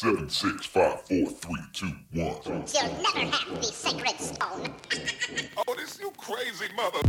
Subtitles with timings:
[0.00, 2.34] Seven, six, five, four, three, two, one.
[2.46, 2.62] You'll
[3.02, 4.74] never have the sacred stone.
[5.68, 7.00] Oh, this you crazy mother.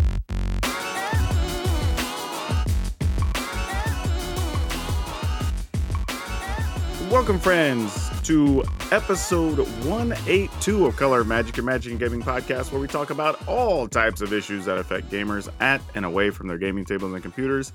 [7.09, 12.81] Welcome, friends, to episode 182 of Color of Magic, your Magic and Gaming podcast, where
[12.81, 16.57] we talk about all types of issues that affect gamers at and away from their
[16.57, 17.71] gaming tables and computers.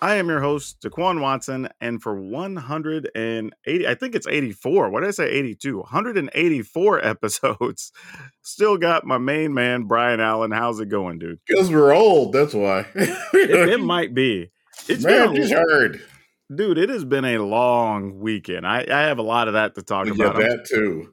[0.00, 4.90] I am your host, DeQuan Watson, and for 180, I think it's 84.
[4.90, 5.28] What did I say?
[5.28, 5.78] 82.
[5.78, 7.92] 184 episodes.
[8.42, 10.52] Still got my main man, Brian Allen.
[10.52, 11.40] How's it going, dude?
[11.48, 12.86] Because we're old, that's why.
[12.94, 13.10] It,
[13.70, 14.50] it might be.
[14.88, 16.00] It's Man, been just a, heard.
[16.54, 16.78] dude.
[16.78, 18.68] It has been a long weekend.
[18.68, 20.36] I, I have a lot of that to talk Yeah, about.
[20.36, 21.12] I'm- that too.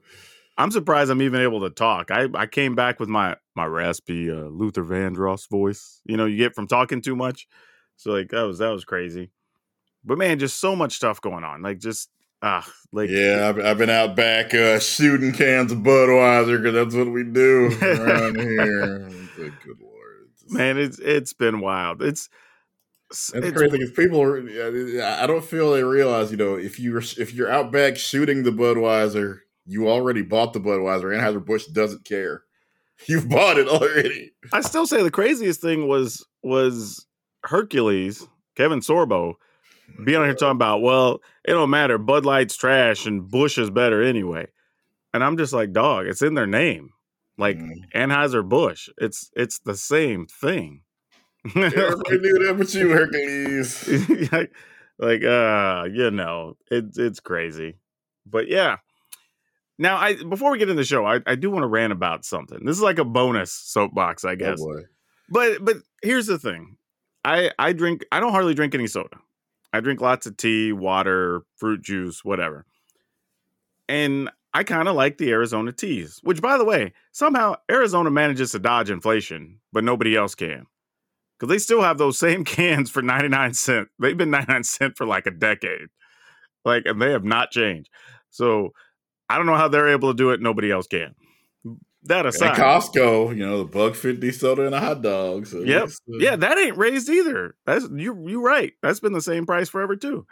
[0.58, 2.10] I'm surprised I'm even able to talk.
[2.10, 6.00] I, I came back with my my raspy uh, Luther Vandross voice.
[6.06, 7.46] You know, you get from talking too much.
[7.96, 9.30] So like that was that was crazy.
[10.04, 11.62] But man, just so much stuff going on.
[11.62, 12.10] Like just
[12.42, 16.94] ah, like Yeah, I've, I've been out back uh, shooting cans of Budweiser because that's
[16.94, 19.08] what we do around here.
[19.36, 20.28] Good, good lord.
[20.32, 22.02] It's man, it's it's been wild.
[22.02, 22.28] It's
[23.10, 26.80] That's it's- crazy because people, are, I I don't feel they realize, you know, if
[26.80, 31.14] you're if you're out back shooting the Budweiser, you already bought the Budweiser.
[31.14, 32.44] Anheuser Busch doesn't care.
[33.08, 34.32] You've bought it already.
[34.52, 37.05] I still say the craziest thing was was
[37.46, 39.34] Hercules, Kevin Sorbo,
[40.04, 41.96] being on here talking about, well, it don't matter.
[41.98, 44.46] Bud Light's trash and Busch is better anyway.
[45.14, 46.90] And I'm just like, dog, it's in their name.
[47.38, 47.92] Like Mm.
[47.94, 48.88] Anheuser Busch.
[48.98, 50.82] It's it's the same thing.
[51.54, 53.86] Everybody knew that but you, Hercules.
[54.32, 54.52] like,
[54.98, 57.76] like, uh, you know, it's it's crazy.
[58.24, 58.78] But yeah.
[59.78, 62.24] Now I before we get into the show, I, I do want to rant about
[62.24, 62.64] something.
[62.64, 64.58] This is like a bonus soapbox, I Oh guess.
[64.60, 64.80] boy.
[65.28, 66.78] But but here's the thing.
[67.26, 69.18] I I drink I don't hardly drink any soda.
[69.72, 72.64] I drink lots of tea, water, fruit juice, whatever.
[73.88, 78.52] And I kind of like the Arizona teas, which by the way, somehow Arizona manages
[78.52, 80.66] to dodge inflation, but nobody else can.
[81.40, 83.88] Cuz they still have those same cans for 99 cent.
[83.98, 85.88] They've been 99 cent for like a decade.
[86.64, 87.90] Like and they have not changed.
[88.30, 88.70] So
[89.28, 91.16] I don't know how they're able to do it, nobody else can.
[92.06, 92.34] That And.
[92.34, 95.46] Costco, you know, the buck fifty soda and a hot dog.
[95.46, 95.88] So Yep.
[95.88, 97.54] uh, Yeah, that ain't raised either.
[97.64, 98.28] That's you.
[98.28, 98.72] You right.
[98.82, 100.26] That's been the same price forever too.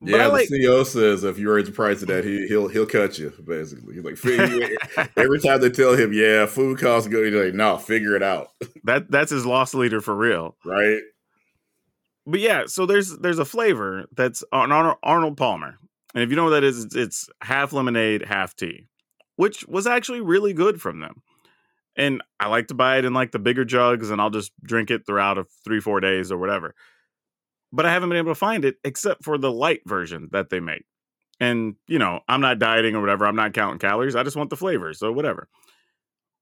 [0.00, 0.26] But yeah.
[0.26, 0.48] Like.
[0.48, 3.32] the CEO says if you raise the price of that, he, he'll he'll cut you.
[3.46, 7.78] Basically, he's like every time they tell him, "Yeah, food costs go," he's like, "No,
[7.78, 8.48] figure it out."
[8.84, 10.56] That that's his loss leader for real.
[10.64, 11.00] Right?
[12.26, 15.76] But yeah, so there's there's a flavor that's on Arnold, Palmer,
[16.14, 18.86] and if you know what that is, it's, it's half lemonade, half tea,
[19.36, 21.22] which was actually really good from them.
[21.96, 24.90] And I like to buy it in like the bigger jugs, and I'll just drink
[24.90, 26.74] it throughout of three four days or whatever.
[27.72, 30.60] But I haven't been able to find it except for the light version that they
[30.60, 30.84] make.
[31.40, 33.26] And you know, I'm not dieting or whatever.
[33.26, 34.16] I'm not counting calories.
[34.16, 35.48] I just want the flavor, so whatever.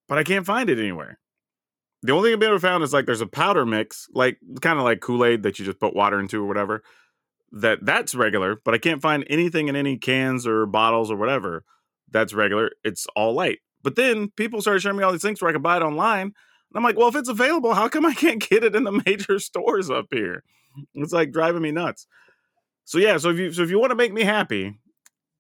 [0.09, 1.19] But I can't find it anywhere.
[2.03, 4.85] The only thing I've ever found is like there's a powder mix, like kind of
[4.85, 6.83] like Kool Aid that you just put water into or whatever.
[7.53, 11.65] That that's regular, but I can't find anything in any cans or bottles or whatever
[12.13, 12.71] that's regular.
[12.85, 13.61] It's all light.
[13.83, 16.27] But then people started showing me all these things where I could buy it online.
[16.27, 19.03] And I'm like, well, if it's available, how come I can't get it in the
[19.07, 20.45] major stores up here?
[20.95, 22.07] It's like driving me nuts.
[22.85, 24.75] So yeah, so if you so if you want to make me happy,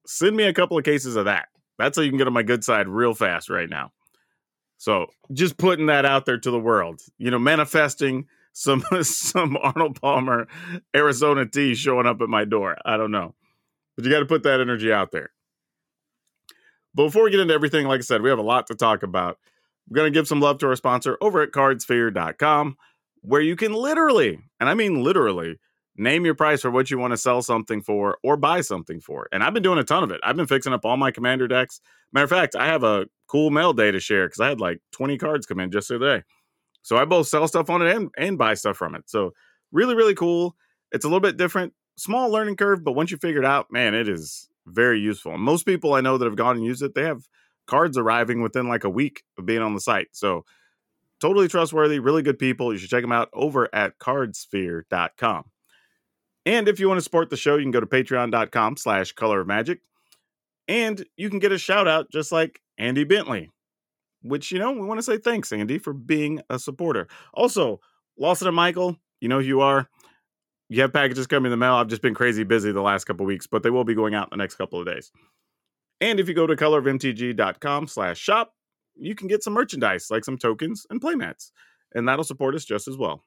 [0.06, 1.48] send me a couple of cases of that.
[1.78, 3.92] That's how you can get on my good side real fast right now.
[4.76, 10.00] So just putting that out there to the world, you know, manifesting some some Arnold
[10.00, 10.48] Palmer
[10.94, 12.76] Arizona tea showing up at my door.
[12.84, 13.34] I don't know,
[13.96, 15.30] but you got to put that energy out there.
[16.94, 19.03] But before we get into everything, like I said, we have a lot to talk
[19.03, 19.38] about.
[19.88, 22.76] We're going to give some love to our sponsor over at cardsphere.com,
[23.22, 25.58] where you can literally, and I mean literally,
[25.97, 29.28] name your price for what you want to sell something for or buy something for.
[29.32, 30.20] And I've been doing a ton of it.
[30.22, 31.81] I've been fixing up all my commander decks.
[32.12, 34.81] Matter of fact, I have a cool mail day to share because I had like
[34.92, 36.22] 20 cards come in just today.
[36.82, 39.08] So I both sell stuff on it and, and buy stuff from it.
[39.08, 39.32] So
[39.70, 40.56] really, really cool.
[40.91, 43.94] It's a little bit different, small learning curve, but once you figure it out, man,
[43.94, 45.34] it is very useful.
[45.34, 47.26] And most people I know that have gone and used it, they have
[47.66, 50.08] cards arriving within like a week of being on the site.
[50.12, 50.44] So
[51.20, 52.72] totally trustworthy, really good people.
[52.72, 55.44] You should check them out over at cardsphere.com.
[56.44, 59.40] And if you want to support the show, you can go to patreon.com slash color
[59.40, 59.81] of magic.
[60.66, 63.50] And you can get a shout out just like Andy Bentley,
[64.22, 67.06] which, you know, we want to say thanks, Andy, for being a supporter.
[67.34, 67.81] Also,
[68.19, 69.88] Lawson and Michael, you know who you are.
[70.72, 71.74] You have packages coming in the mail.
[71.74, 74.28] I've just been crazy busy the last couple weeks, but they will be going out
[74.28, 75.12] in the next couple of days.
[76.00, 78.54] And if you go to colorofmtg.com slash shop,
[78.96, 81.50] you can get some merchandise like some tokens and playmats,
[81.94, 83.22] and that'll support us just as well.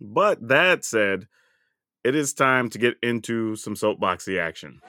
[0.00, 1.28] But that said,
[2.02, 4.80] it is time to get into some soapboxy action.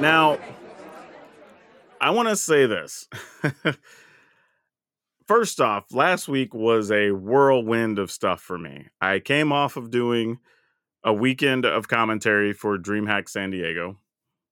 [0.00, 0.38] Now,
[2.00, 3.08] I want to say this.
[5.26, 8.88] First off, last week was a whirlwind of stuff for me.
[9.00, 10.38] I came off of doing
[11.02, 13.98] a weekend of commentary for DreamHack San Diego,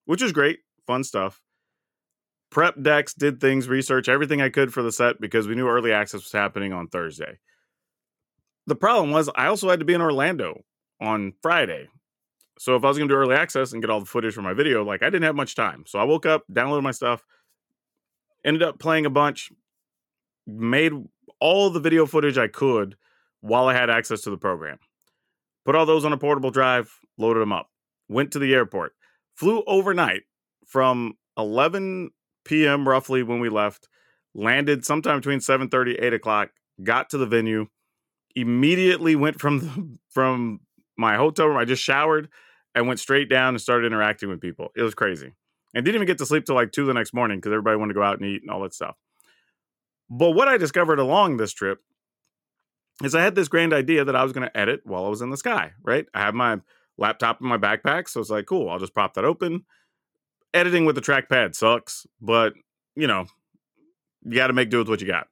[0.06, 1.42] which was great, fun stuff.
[2.50, 5.92] Prep decks, did things, research everything I could for the set because we knew early
[5.92, 7.38] access was happening on Thursday.
[8.66, 10.64] The problem was I also had to be in Orlando
[11.00, 11.88] on Friday.
[12.58, 14.42] So if I was going to do early access and get all the footage for
[14.42, 15.84] my video, like I didn't have much time.
[15.86, 17.24] So I woke up, downloaded my stuff,
[18.44, 19.50] ended up playing a bunch,
[20.46, 20.92] made
[21.40, 22.96] all the video footage I could
[23.40, 24.78] while I had access to the program.
[25.64, 27.68] Put all those on a portable drive, loaded them up.
[28.08, 28.94] Went to the airport.
[29.34, 30.22] Flew overnight
[30.66, 32.10] from 11
[32.44, 32.88] p.m.
[32.88, 33.88] roughly when we left.
[34.34, 36.50] Landed sometime between 7:30 8 o'clock.
[36.82, 37.66] Got to the venue.
[38.34, 40.60] Immediately went from the, from
[40.96, 41.58] my hotel room.
[41.58, 42.28] I just showered
[42.74, 44.70] and went straight down and started interacting with people.
[44.74, 45.32] It was crazy.
[45.74, 47.94] And didn't even get to sleep till like two the next morning because everybody wanted
[47.94, 48.96] to go out and eat and all that stuff.
[50.14, 51.80] But what I discovered along this trip
[53.02, 55.22] is I had this grand idea that I was going to edit while I was
[55.22, 56.04] in the sky, right?
[56.12, 56.60] I have my
[56.98, 58.10] laptop in my backpack.
[58.10, 59.64] So it's like, cool, I'll just pop that open.
[60.52, 62.52] Editing with the trackpad sucks, but
[62.94, 63.24] you know,
[64.22, 65.28] you got to make do with what you got.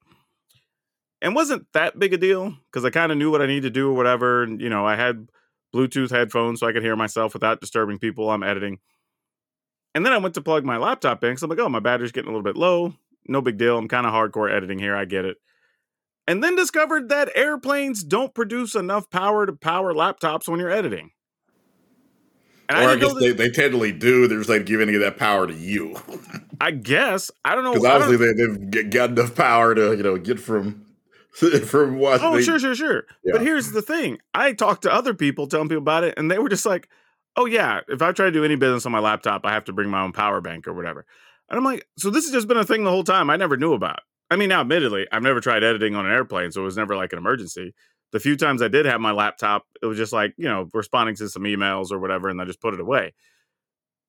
[1.20, 3.70] And wasn't that big a deal because I kind of knew what I needed to
[3.70, 4.44] do or whatever.
[4.44, 5.28] And, you know, I had
[5.74, 8.78] Bluetooth headphones so I could hear myself without disturbing people I'm editing.
[9.94, 12.12] And then I went to plug my laptop in because I'm like, oh, my battery's
[12.12, 12.94] getting a little bit low.
[13.26, 13.78] No big deal.
[13.78, 14.96] I'm kind of hardcore editing here.
[14.96, 15.36] I get it.
[16.26, 21.10] And then discovered that airplanes don't produce enough power to power laptops when you're editing.
[22.68, 24.28] And or I, I guess they, they totally do.
[24.28, 25.96] They're just like giving you that power to you.
[26.60, 27.30] I guess.
[27.44, 27.74] I don't know.
[27.74, 30.86] Because obviously they, they've got enough power to, you know, get from
[31.66, 33.04] from what Oh, sure, sure, sure.
[33.24, 33.32] Yeah.
[33.32, 34.18] But here's the thing.
[34.34, 36.88] I talked to other people telling people about it, and they were just like,
[37.36, 39.72] oh yeah, if I try to do any business on my laptop, I have to
[39.72, 41.06] bring my own power bank or whatever.
[41.50, 43.56] And I'm like, so this has just been a thing the whole time I never
[43.56, 44.00] knew about.
[44.30, 46.94] I mean, now admittedly, I've never tried editing on an airplane, so it was never
[46.94, 47.74] like an emergency.
[48.12, 51.16] The few times I did have my laptop, it was just like, you know, responding
[51.16, 53.12] to some emails or whatever, and I just put it away.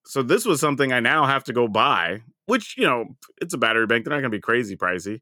[0.06, 3.58] So this was something I now have to go buy, which, you know, it's a
[3.58, 4.06] battery bank.
[4.06, 5.22] They're not going to be crazy pricey,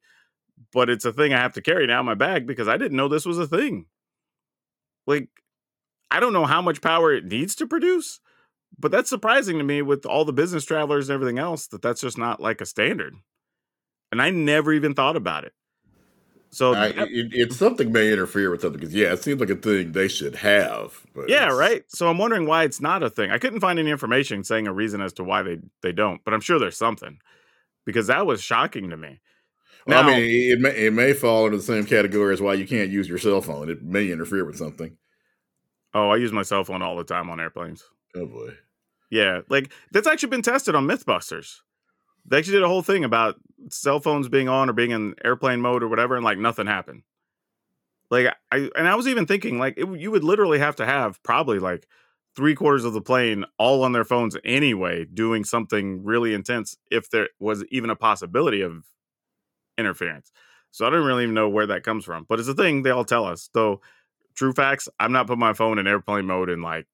[0.74, 2.98] but it's a thing I have to carry now in my bag because I didn't
[2.98, 3.86] know this was a thing.
[5.07, 5.30] Like,
[6.12, 8.19] I don't know how much power it needs to produce,
[8.77, 12.01] but that's surprising to me with all the business travelers and everything else that that's
[12.01, 13.16] just not like a standard.
[14.12, 15.54] And I never even thought about it.
[16.51, 19.51] So I, that, it, it's something may interfere with something because yeah, it seems like
[19.51, 21.06] a thing they should have.
[21.27, 21.83] yeah, right.
[21.89, 23.30] So I'm wondering why it's not a thing.
[23.30, 26.33] I couldn't find any information saying a reason as to why they they don't, but
[26.33, 27.19] I'm sure there's something
[27.86, 29.19] because that was shocking to me.
[29.86, 32.56] Now, well, I mean, it may it may fall into the same category as why
[32.56, 33.69] you can't use your cell phone.
[33.69, 34.98] It may interfere with something.
[35.94, 37.83] Oh, I use my cell phone all the time on airplanes.
[38.15, 38.53] Oh boy.
[39.09, 41.57] Yeah, like that's actually been tested on MythBusters.
[42.25, 43.35] They actually did a whole thing about
[43.69, 47.03] cell phones being on or being in airplane mode or whatever, and like nothing happened.
[48.11, 51.21] Like I and I was even thinking like it, you would literally have to have
[51.23, 51.88] probably like
[52.35, 57.09] three quarters of the plane all on their phones anyway, doing something really intense if
[57.09, 58.85] there was even a possibility of
[59.77, 60.31] interference.
[60.71, 62.91] So I don't really even know where that comes from, but it's a thing they
[62.91, 63.50] all tell us.
[63.53, 63.81] Though
[64.35, 66.85] true facts, I'm not putting my phone in airplane mode in like,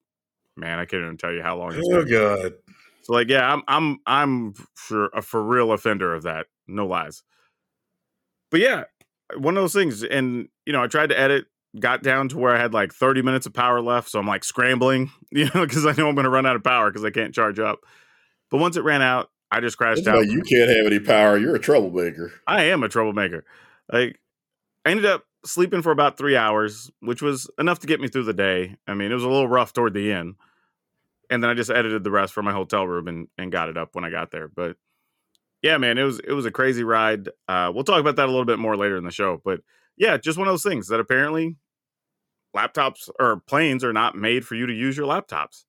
[0.56, 1.74] man, I can't even tell you how long.
[1.92, 2.54] oh god.
[3.02, 6.46] So like, yeah, I'm I'm I'm for a for real offender of that.
[6.66, 7.22] No lies.
[8.50, 8.84] But yeah,
[9.36, 11.46] one of those things, and you know, I tried to edit,
[11.78, 14.44] got down to where I had like 30 minutes of power left, so I'm like
[14.44, 17.10] scrambling, you know, because I know I'm going to run out of power because I
[17.10, 17.80] can't charge up.
[18.50, 20.26] But once it ran out, I just crashed out.
[20.26, 21.36] you can't have any power.
[21.36, 22.32] You're a troublemaker.
[22.46, 23.44] I am a troublemaker.
[23.92, 24.18] Like,
[24.84, 28.24] I ended up sleeping for about three hours, which was enough to get me through
[28.24, 28.76] the day.
[28.86, 30.34] I mean, it was a little rough toward the end.
[31.30, 33.76] And then I just edited the rest from my hotel room and, and got it
[33.76, 34.48] up when I got there.
[34.48, 34.76] But
[35.62, 37.28] yeah, man, it was it was a crazy ride.
[37.48, 39.40] Uh, we'll talk about that a little bit more later in the show.
[39.44, 39.60] But
[39.96, 41.56] yeah, just one of those things that apparently
[42.54, 45.64] laptops or planes are not made for you to use your laptops.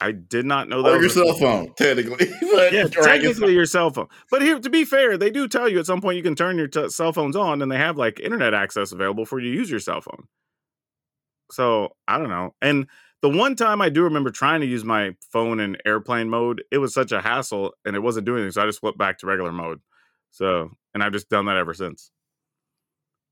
[0.00, 0.94] I did not know that.
[0.94, 2.28] Or your cell phone, technically.
[2.72, 4.08] yeah, technically your cell phone.
[4.30, 6.56] But here, to be fair, they do tell you at some point you can turn
[6.56, 9.58] your t- cell phones on, and they have like internet access available for you to
[9.58, 10.26] use your cell phone.
[11.50, 12.54] So I don't know.
[12.62, 12.86] And
[13.22, 16.78] the one time I do remember trying to use my phone in airplane mode, it
[16.78, 18.52] was such a hassle, and it wasn't doing anything.
[18.52, 19.80] So I just flipped back to regular mode.
[20.30, 22.10] So, and I've just done that ever since.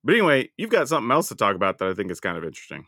[0.05, 2.45] But anyway, you've got something else to talk about that I think is kind of
[2.45, 2.87] interesting.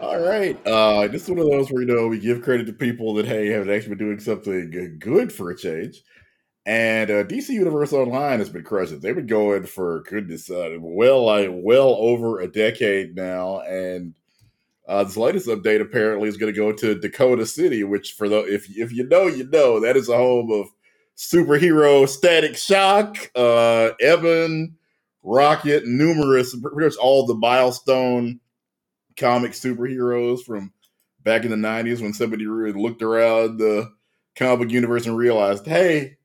[0.00, 0.56] All right.
[0.66, 3.26] Uh, this is one of those where, you know, we give credit to people that,
[3.26, 6.02] hey, have actually been doing something good for a change.
[6.66, 9.00] And uh, DC Universe Online has been crushing.
[9.00, 14.14] They've been going for goodness, uh, well, like well over a decade now, and
[14.88, 18.40] Uh, this latest update apparently is going to go to Dakota City, which for the
[18.52, 20.66] if if you know you know that is a home of
[21.16, 24.76] superhero Static Shock, uh, Evan,
[25.24, 28.40] Rocket, numerous pretty much all the milestone
[29.16, 30.72] comic superheroes from
[31.24, 33.90] back in the '90s when somebody really looked around the
[34.36, 36.15] comic universe and realized, hey,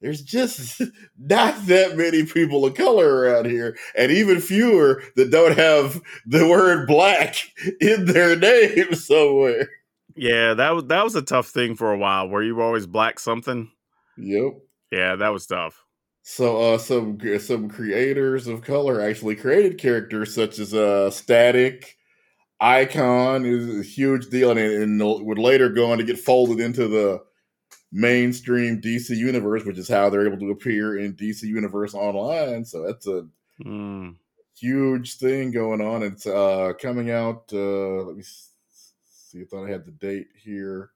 [0.00, 0.82] there's just
[1.18, 6.46] not that many people of color around here, and even fewer that don't have the
[6.46, 7.36] word black
[7.80, 9.68] in their name somewhere.
[10.14, 12.86] Yeah, that was that was a tough thing for a while where you were always
[12.86, 13.70] black something.
[14.16, 14.58] Yep.
[14.90, 15.84] Yeah, that was tough.
[16.22, 21.96] So uh some some creators of color actually created characters such as uh Static,
[22.60, 26.88] Icon is a huge deal and, and would later go on to get folded into
[26.88, 27.22] the
[27.92, 32.64] mainstream DC universe, which is how they're able to appear in DC Universe Online.
[32.64, 33.26] So that's a
[33.64, 34.16] Mm.
[34.58, 36.02] huge thing going on.
[36.02, 37.44] It's uh coming out.
[37.52, 39.40] Uh, let me see.
[39.40, 40.90] I thought I had the date here.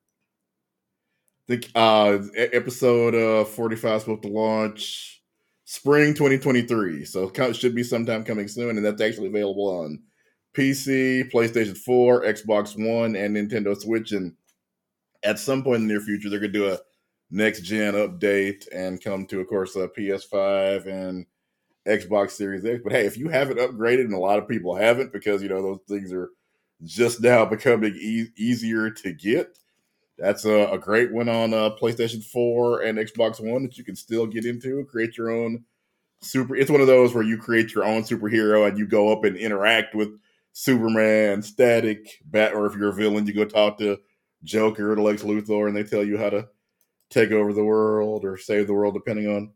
[1.46, 5.22] The uh, e- episode uh, forty five is supposed to launch
[5.64, 7.04] spring twenty twenty three.
[7.04, 10.02] So it should be sometime coming soon, and that's actually available on
[10.54, 14.12] PC, PlayStation Four, Xbox One, and Nintendo Switch.
[14.12, 14.34] And
[15.22, 16.78] at some point in the near future, they're gonna do a
[17.30, 21.26] next gen update and come to, of course, uh, PS5 and
[21.86, 22.80] Xbox Series X.
[22.82, 25.62] But hey, if you haven't upgraded, and a lot of people haven't because you know
[25.62, 26.30] those things are
[26.84, 29.58] just now becoming e- easier to get,
[30.18, 33.96] that's a, a great one on uh, PlayStation 4 and Xbox One that you can
[33.96, 34.84] still get into.
[34.84, 35.64] Create your own
[36.20, 36.56] super.
[36.56, 39.36] It's one of those where you create your own superhero and you go up and
[39.36, 40.10] interact with
[40.52, 43.98] Superman, Static, Bat, or if you're a villain, you go talk to
[44.42, 46.48] Joker or Lex Luthor, and they tell you how to
[47.10, 49.52] take over the world or save the world, depending on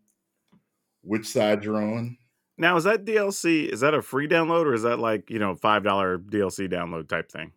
[1.02, 2.18] which side you're on.
[2.56, 3.68] Now, is that DLC?
[3.68, 7.08] Is that a free download or is that like you know five dollar DLC download
[7.08, 7.52] type thing?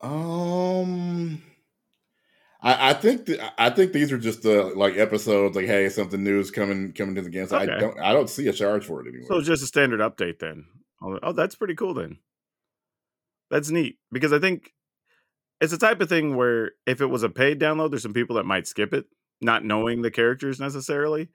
[0.00, 1.42] Um,
[2.62, 5.56] I, I think th- I think these are just uh, like episodes.
[5.56, 7.46] Like, hey, something new is coming coming to the game.
[7.46, 9.28] So I don't I don't see a charge for it anymore.
[9.28, 10.66] So it's just a standard update then.
[11.02, 12.18] Oh, oh, that's pretty cool then.
[13.50, 14.72] That's neat because I think
[15.60, 18.36] it's the type of thing where if it was a paid download, there's some people
[18.36, 19.06] that might skip it,
[19.40, 21.28] not knowing the characters necessarily.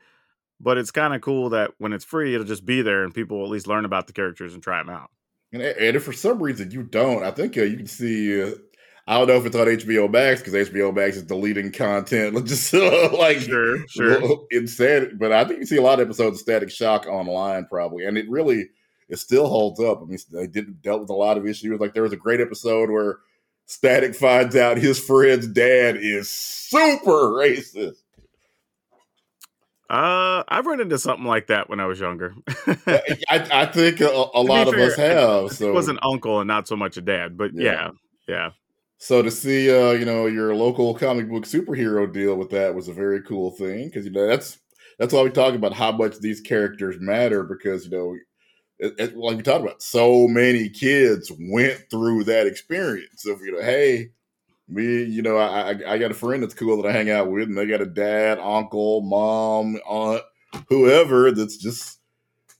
[0.59, 3.37] But it's kind of cool that when it's free, it'll just be there and people
[3.37, 5.11] will at least learn about the characters and try them out.
[5.51, 8.41] And, and if for some reason you don't, I think uh, you can see.
[8.41, 8.51] Uh,
[9.07, 12.73] I don't know if it's on HBO Max because HBO Max is deleting content, just
[12.73, 14.45] uh, like Sure, sure.
[14.49, 15.17] insane.
[15.19, 18.17] But I think you see a lot of episodes of Static Shock online, probably, and
[18.17, 18.69] it really
[19.07, 20.01] it still holds up.
[20.01, 21.79] I mean, they did dealt with a lot of issues.
[21.79, 23.19] Like there was a great episode where
[23.67, 27.97] Static finds out his friend's dad is super racist.
[29.89, 32.33] Uh, I've run into something like that when I was younger.
[32.87, 35.45] I, I think a, a lot of fair, us have.
[35.45, 37.71] it So was an uncle and not so much a dad, but Yeah.
[37.71, 37.89] yeah,
[38.27, 38.49] yeah.
[38.97, 42.87] So to see, uh, you know, your local comic book superhero deal with that was
[42.87, 44.57] a very cool thing because you know that's
[44.97, 48.15] that's why we talk about how much these characters matter because you know,
[48.79, 53.61] it, like we talked about, so many kids went through that experience of you know,
[53.61, 54.09] hey,
[54.67, 57.31] me, you know, I I, I got a friend that's cool that I hang out
[57.31, 60.23] with, and they got a dad, uncle, mom, aunt,
[60.69, 61.99] whoever that's just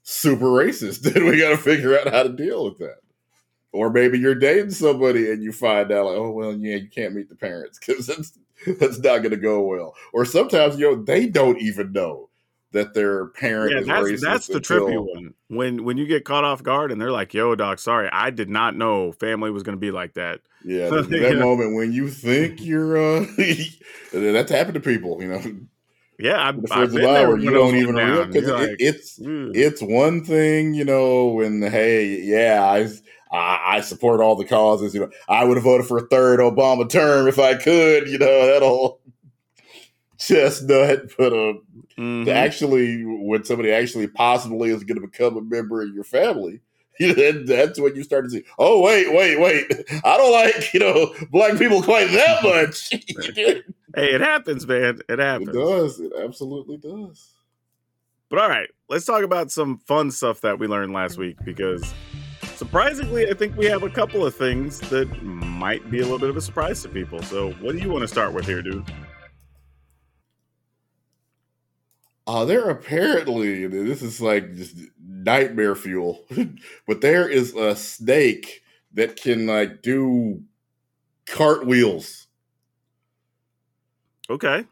[0.04, 1.02] super racist.
[1.14, 2.98] Then we got to figure out how to deal with that.
[3.74, 7.14] Or maybe you're dating somebody and you find out like, oh well, yeah, you can't
[7.14, 8.38] meet the parents because that's
[8.80, 9.96] that's not going to go well.
[10.14, 12.30] Or sometimes you know they don't even know
[12.76, 15.34] that their parent Yeah, that's that's the until- trippy one.
[15.48, 18.50] When when you get caught off guard and they're like, "Yo, doc, sorry, I did
[18.50, 21.34] not know family was going to be like that." Yeah, that, Yeah.
[21.34, 23.26] moment when you think you're, uh,
[24.14, 25.22] that's happened to people.
[25.22, 25.42] You know,
[26.18, 29.82] Yeah, I've, the been there you don't even realize because it, like, it's "Ugh." it's
[29.82, 32.88] one thing, you know, when hey, yeah, I,
[33.36, 34.94] I I support all the causes.
[34.96, 38.08] You know, I would have voted for a third Obama term if I could.
[38.10, 39.02] You know, that whole
[40.18, 41.12] chestnut.
[41.18, 41.54] But uh,
[41.98, 42.26] Mhm.
[42.26, 46.60] to actually, when somebody actually possibly is going to become a member of your family.
[47.00, 48.44] then That's when you start to see.
[48.60, 49.66] Oh wait, wait, wait!
[50.04, 52.92] I don't like you know black people quite that much.
[53.96, 55.00] Hey, it happens, man.
[55.08, 55.50] It happens.
[55.50, 56.00] It does.
[56.02, 57.30] It absolutely does.
[58.30, 61.94] But all right, let's talk about some fun stuff that we learned last week because
[62.56, 66.30] surprisingly, I think we have a couple of things that might be a little bit
[66.30, 67.22] of a surprise to people.
[67.24, 68.84] So, what do you want to start with here, dude?
[72.28, 74.76] Uh, there apparently this is like just
[75.08, 76.26] nightmare fuel,
[76.88, 78.64] but there is a snake
[78.94, 80.42] that can like do
[81.28, 82.26] cartwheels,
[84.30, 84.66] Okay.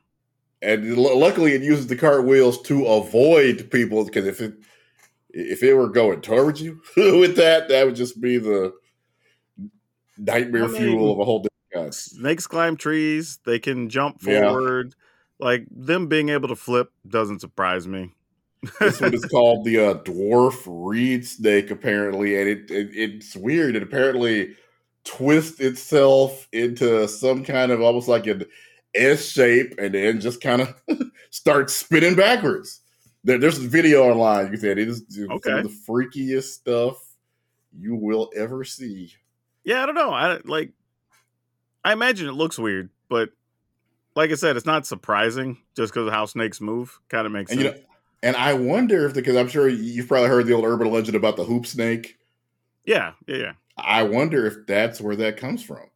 [0.64, 4.54] and lu- luckily it uses the cartwheels to avoid people because if it
[5.30, 8.74] if it were going towards you with that, that would just be the
[10.18, 11.94] nightmare I mean- fuel of a whole different kind.
[11.94, 13.40] Snakes climb trees.
[13.46, 14.50] They can jump Yeah.
[15.44, 18.14] Like them being able to flip doesn't surprise me.
[18.80, 23.76] This one is called the uh, dwarf reed snake, apparently, and it, it it's weird.
[23.76, 24.56] It apparently
[25.04, 28.46] twists itself into some kind of almost like an
[28.96, 30.82] S shape, and then just kind of
[31.30, 32.80] starts spinning backwards.
[33.26, 34.52] There, there's a video online.
[34.52, 35.52] You said it is some Okay.
[35.60, 36.98] of the freakiest stuff
[37.78, 39.12] you will ever see.
[39.66, 40.12] yeah, I don't know.
[40.12, 40.72] I like.
[41.84, 43.32] I imagine it looks weird, but
[44.16, 47.00] like I said, it's not surprising just because of how snakes move.
[47.10, 47.80] Kind of makes And you sense.
[47.80, 47.86] know,
[48.24, 51.36] and I wonder if because I'm sure you've probably heard the old urban legend about
[51.36, 52.18] the hoop snake.
[52.86, 53.52] yeah, yeah, yeah.
[53.78, 55.88] I wonder if that's where that comes from.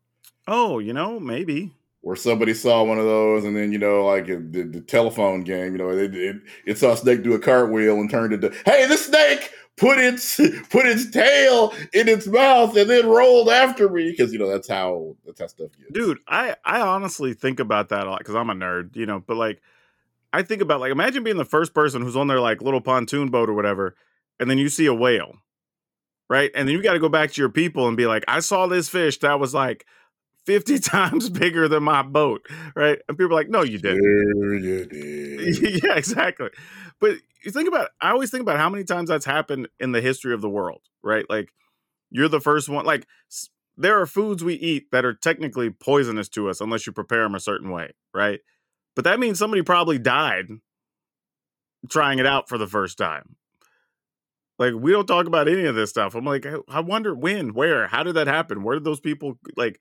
[0.47, 1.73] Oh, you know, maybe.
[2.01, 4.37] where somebody saw one of those, and then you know, like the,
[4.71, 8.09] the telephone game, you know, it, it it saw a snake do a cartwheel and
[8.09, 10.35] turned into, hey, the snake put its
[10.69, 14.67] put its tail in its mouth and then rolled after me because you know that's
[14.67, 15.91] how that's how stuff gets.
[15.93, 19.23] dude i i honestly think about that a lot because i'm a nerd you know
[19.25, 19.61] but like
[20.33, 23.29] i think about like imagine being the first person who's on their like little pontoon
[23.29, 23.95] boat or whatever
[24.39, 25.35] and then you see a whale
[26.29, 28.39] right and then you got to go back to your people and be like i
[28.39, 29.85] saw this fish that was like
[30.47, 34.55] 50 times bigger than my boat right and people are like no you didn't There
[34.55, 35.83] you did.
[35.83, 36.49] yeah, exactly.
[36.99, 40.01] But you think about I always think about how many times that's happened in the
[40.01, 41.25] history of the world, right?
[41.29, 41.49] Like
[42.09, 43.05] you're the first one like
[43.75, 47.35] there are foods we eat that are technically poisonous to us unless you prepare them
[47.35, 48.39] a certain way, right?
[48.95, 50.47] But that means somebody probably died
[51.89, 53.35] trying it out for the first time.
[54.57, 56.15] Like we don't talk about any of this stuff.
[56.15, 58.63] I'm like, I- I wonder when, where, how did that happen?
[58.63, 59.79] Where did those people like?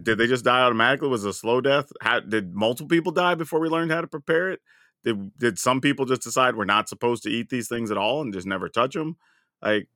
[0.00, 1.08] Did they just die automatically?
[1.08, 1.90] Was it a slow death?
[2.00, 4.60] How did multiple people die before we learned how to prepare it?
[5.04, 8.20] Did did some people just decide we're not supposed to eat these things at all
[8.20, 9.16] and just never touch them?
[9.62, 9.88] Like,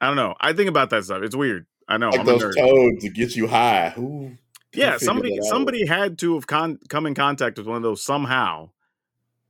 [0.00, 0.34] I don't know.
[0.40, 1.22] I think about that stuff.
[1.22, 1.66] It's weird.
[1.88, 2.10] I know.
[2.10, 3.90] Like I'm those toads to get you high.
[3.90, 4.32] Who
[4.72, 8.70] Yeah, somebody somebody had to have con- come in contact with one of those somehow,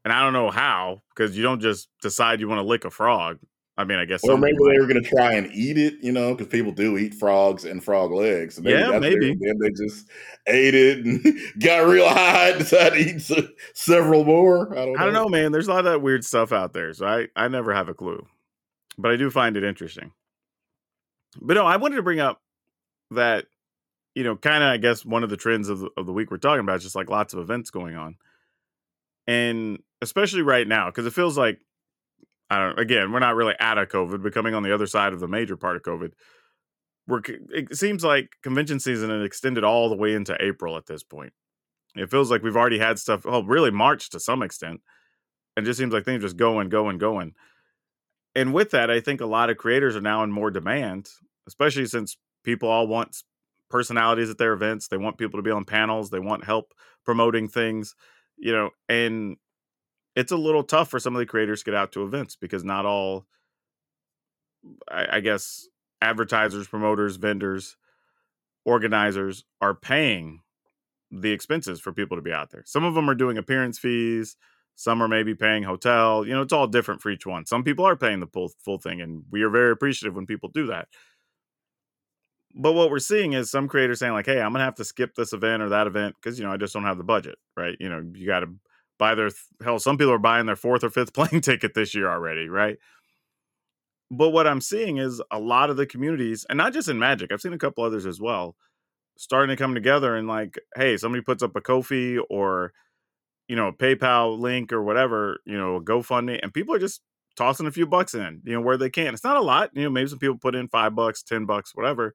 [0.04, 2.90] and I don't know how because you don't just decide you want to lick a
[2.90, 3.38] frog.
[3.78, 6.10] I mean, I guess Or maybe they were going to try and eat it, you
[6.10, 8.54] know, because people do eat frogs and frog legs.
[8.54, 9.36] So maybe Yeah, their- maybe.
[9.38, 10.08] Then they just
[10.46, 11.22] ate it and
[11.60, 14.72] got real high and decided to eat se- several more.
[14.72, 14.98] I don't know.
[15.00, 15.52] I don't know, man.
[15.52, 17.94] There's a lot of that weird stuff out there, so I I never have a
[17.94, 18.26] clue,
[18.96, 20.12] but I do find it interesting.
[21.38, 22.40] But no, I wanted to bring up
[23.10, 23.44] that
[24.14, 26.30] you know, kind of I guess one of the trends of the, of the week
[26.30, 28.16] we're talking about is just like lots of events going on,
[29.26, 31.60] and especially right now because it feels like
[32.50, 32.78] I don't.
[32.78, 35.28] Again, we're not really out of COVID, but coming on the other side of the
[35.28, 36.12] major part of COVID.
[37.08, 41.02] We're, it seems like convention season had extended all the way into April at this
[41.02, 41.32] point.
[41.94, 43.22] It feels like we've already had stuff.
[43.24, 43.70] Oh, really?
[43.70, 44.80] March to some extent
[45.56, 47.34] and just seems like things just going, going, going.
[48.34, 51.08] And with that, I think a lot of creators are now in more demand,
[51.46, 53.16] especially since people all want
[53.70, 54.88] personalities at their events.
[54.88, 56.10] They want people to be on panels.
[56.10, 57.94] They want help promoting things,
[58.36, 58.70] you know.
[58.88, 59.36] And
[60.16, 62.64] it's a little tough for some of the creators to get out to events because
[62.64, 63.26] not all,
[64.90, 65.68] I, I guess,
[66.00, 67.76] advertisers, promoters, vendors,
[68.64, 70.40] organizers are paying
[71.10, 72.64] the expenses for people to be out there.
[72.66, 74.36] Some of them are doing appearance fees.
[74.74, 76.26] Some are maybe paying hotel.
[76.26, 77.46] You know, it's all different for each one.
[77.46, 80.50] Some people are paying the full full thing, and we are very appreciative when people
[80.52, 80.88] do that.
[82.54, 85.14] But what we're seeing is some creators saying like, "Hey, I'm gonna have to skip
[85.14, 87.76] this event or that event because you know I just don't have the budget." Right?
[87.80, 88.48] You know, you got to
[88.98, 89.30] buy their
[89.62, 89.78] hell.
[89.78, 92.78] Some people are buying their fourth or fifth plane ticket this year already, right?
[94.10, 97.32] But what I'm seeing is a lot of the communities, and not just in Magic,
[97.32, 98.54] I've seen a couple others as well,
[99.18, 102.72] starting to come together and like, hey, somebody puts up a Ko-fi or
[103.48, 107.00] you know, a PayPal link or whatever, you know, GoFundMe, and people are just
[107.36, 109.14] tossing a few bucks in, you know, where they can.
[109.14, 111.74] It's not a lot, you know, maybe some people put in five bucks, ten bucks,
[111.74, 112.14] whatever.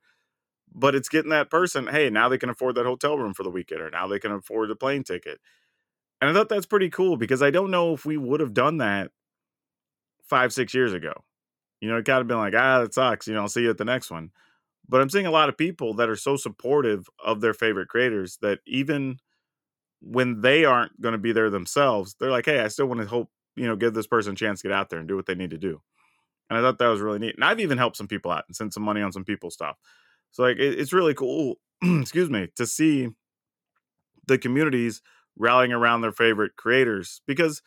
[0.74, 3.50] But it's getting that person, hey, now they can afford that hotel room for the
[3.50, 5.40] weekend, or now they can afford the plane ticket.
[6.22, 8.78] And I thought that's pretty cool because I don't know if we would have done
[8.78, 9.12] that
[10.24, 11.14] five, six years ago.
[11.82, 13.28] You know, it kind of been like, ah, that sucks.
[13.28, 14.32] You know, I'll see you at the next one.
[14.88, 18.38] But I'm seeing a lot of people that are so supportive of their favorite creators
[18.42, 19.18] that even
[20.02, 23.08] when they aren't going to be there themselves, they're like, hey, I still want to
[23.08, 25.26] hope, you know, give this person a chance to get out there and do what
[25.26, 25.82] they need to do.
[26.50, 27.36] And I thought that was really neat.
[27.36, 29.78] And I've even helped some people out and sent some money on some people's stuff.
[30.32, 33.10] So like it, it's really cool, excuse me, to see
[34.28, 35.02] the communities
[35.38, 37.62] rallying around their favorite creators because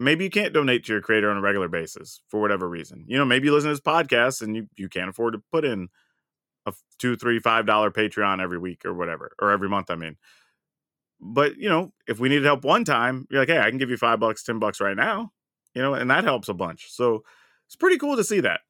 [0.00, 3.04] maybe you can't donate to your creator on a regular basis for whatever reason.
[3.06, 5.64] You know, maybe you listen to this podcast and you, you can't afford to put
[5.64, 5.88] in
[6.66, 10.16] a two, three, five dollar Patreon every week or whatever, or every month, I mean.
[11.20, 13.90] But you know, if we needed help one time, you're like, hey, I can give
[13.90, 15.32] you five bucks, ten bucks right now,
[15.74, 16.86] you know, and that helps a bunch.
[16.90, 17.22] So
[17.66, 18.60] it's pretty cool to see that.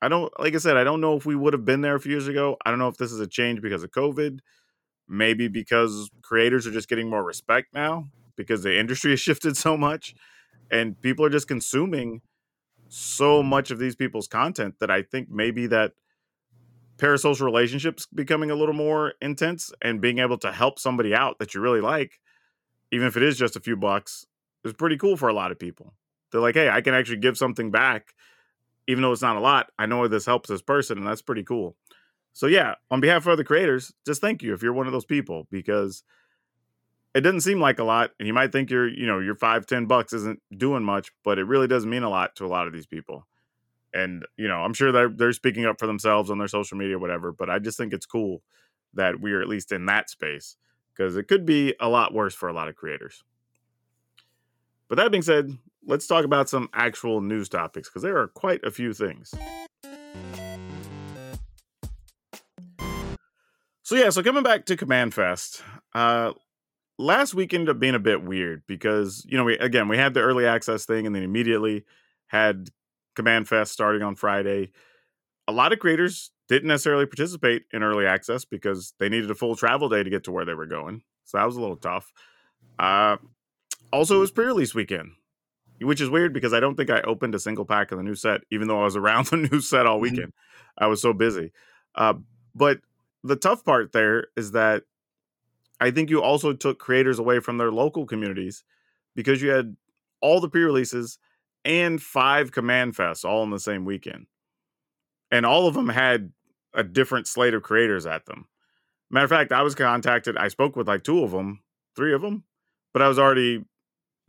[0.00, 2.00] I don't like I said, I don't know if we would have been there a
[2.00, 2.56] few years ago.
[2.66, 4.40] I don't know if this is a change because of COVID,
[5.08, 9.76] maybe because creators are just getting more respect now because the industry has shifted so
[9.76, 10.14] much
[10.70, 12.22] and people are just consuming
[12.88, 15.92] so much of these people's content that I think maybe that
[16.98, 21.54] parasocial relationships becoming a little more intense and being able to help somebody out that
[21.54, 22.20] you really like,
[22.90, 24.26] even if it is just a few bucks,
[24.64, 25.94] is pretty cool for a lot of people.
[26.30, 28.14] They're like, hey, I can actually give something back,
[28.86, 29.70] even though it's not a lot.
[29.78, 31.76] I know this helps this person, and that's pretty cool.
[32.32, 35.04] So yeah, on behalf of other creators, just thank you if you're one of those
[35.04, 36.02] people because
[37.14, 39.66] it doesn't seem like a lot, and you might think your, you know, your five,
[39.66, 42.66] ten bucks isn't doing much, but it really does mean a lot to a lot
[42.66, 43.26] of these people.
[43.92, 46.98] And you know, I'm sure they're they're speaking up for themselves on their social media,
[46.98, 47.32] whatever.
[47.32, 48.42] But I just think it's cool
[48.94, 50.56] that we are at least in that space
[50.94, 53.22] because it could be a lot worse for a lot of creators.
[54.88, 58.62] But that being said, let's talk about some actual news topics because there are quite
[58.64, 59.34] a few things.
[63.92, 65.60] So yeah, so coming back to CommandFest,
[65.94, 66.32] uh,
[66.96, 70.14] last week ended up being a bit weird because you know we again we had
[70.14, 71.84] the early access thing and then immediately
[72.28, 72.70] had
[73.16, 74.70] CommandFest starting on Friday.
[75.46, 79.56] A lot of creators didn't necessarily participate in early access because they needed a full
[79.56, 82.14] travel day to get to where they were going, so that was a little tough.
[82.78, 83.18] Uh,
[83.92, 85.10] also, it was pre-release weekend,
[85.82, 88.14] which is weird because I don't think I opened a single pack of the new
[88.14, 90.28] set, even though I was around the new set all weekend.
[90.28, 90.84] Mm-hmm.
[90.84, 91.52] I was so busy.
[91.94, 92.14] Uh,
[92.54, 92.80] but
[93.24, 94.84] the tough part there is that
[95.80, 98.64] I think you also took creators away from their local communities
[99.14, 99.76] because you had
[100.20, 101.18] all the pre-releases
[101.64, 104.26] and five CommandFests all in the same weekend.
[105.30, 106.32] And all of them had
[106.74, 108.46] a different slate of creators at them.
[109.10, 111.60] Matter of fact, I was contacted, I spoke with like two of them,
[111.96, 112.44] three of them,
[112.92, 113.64] but I was already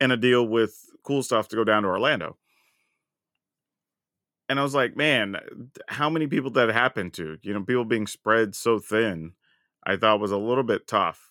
[0.00, 2.36] in a deal with cool stuff to go down to Orlando.
[4.48, 5.36] And I was like, man,
[5.88, 7.38] how many people that happened to?
[7.42, 9.32] You know, people being spread so thin,
[9.86, 11.30] I thought was a little bit tough.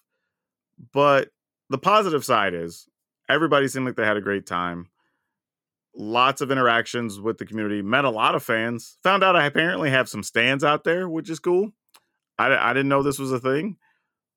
[0.94, 1.30] But
[1.70, 2.88] the positive side is
[3.30, 4.90] everybody seemed like they had a great time.
[5.96, 7.84] Lots of interactions with the community.
[7.84, 8.98] Met a lot of fans.
[9.04, 11.72] Found out I apparently have some stands out there, which is cool.
[12.40, 13.78] I, I didn't know this was a thing,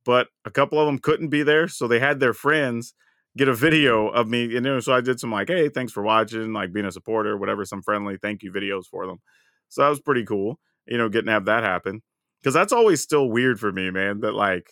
[0.05, 2.93] but a couple of them couldn't be there, so they had their friends
[3.37, 4.45] get a video of me.
[4.45, 6.93] And you know, so I did some like, hey, thanks for watching, like being a
[6.93, 9.19] supporter, whatever, some friendly thank you videos for them.
[9.69, 12.03] So that was pretty cool, you know, getting to have that happen.
[12.43, 14.71] Cause that's always still weird for me, man, that like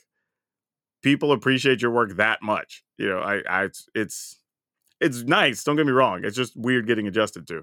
[1.02, 2.84] people appreciate your work that much.
[2.98, 4.40] You know, I, I, it's,
[5.00, 5.64] it's nice.
[5.64, 6.24] Don't get me wrong.
[6.24, 7.62] It's just weird getting adjusted to.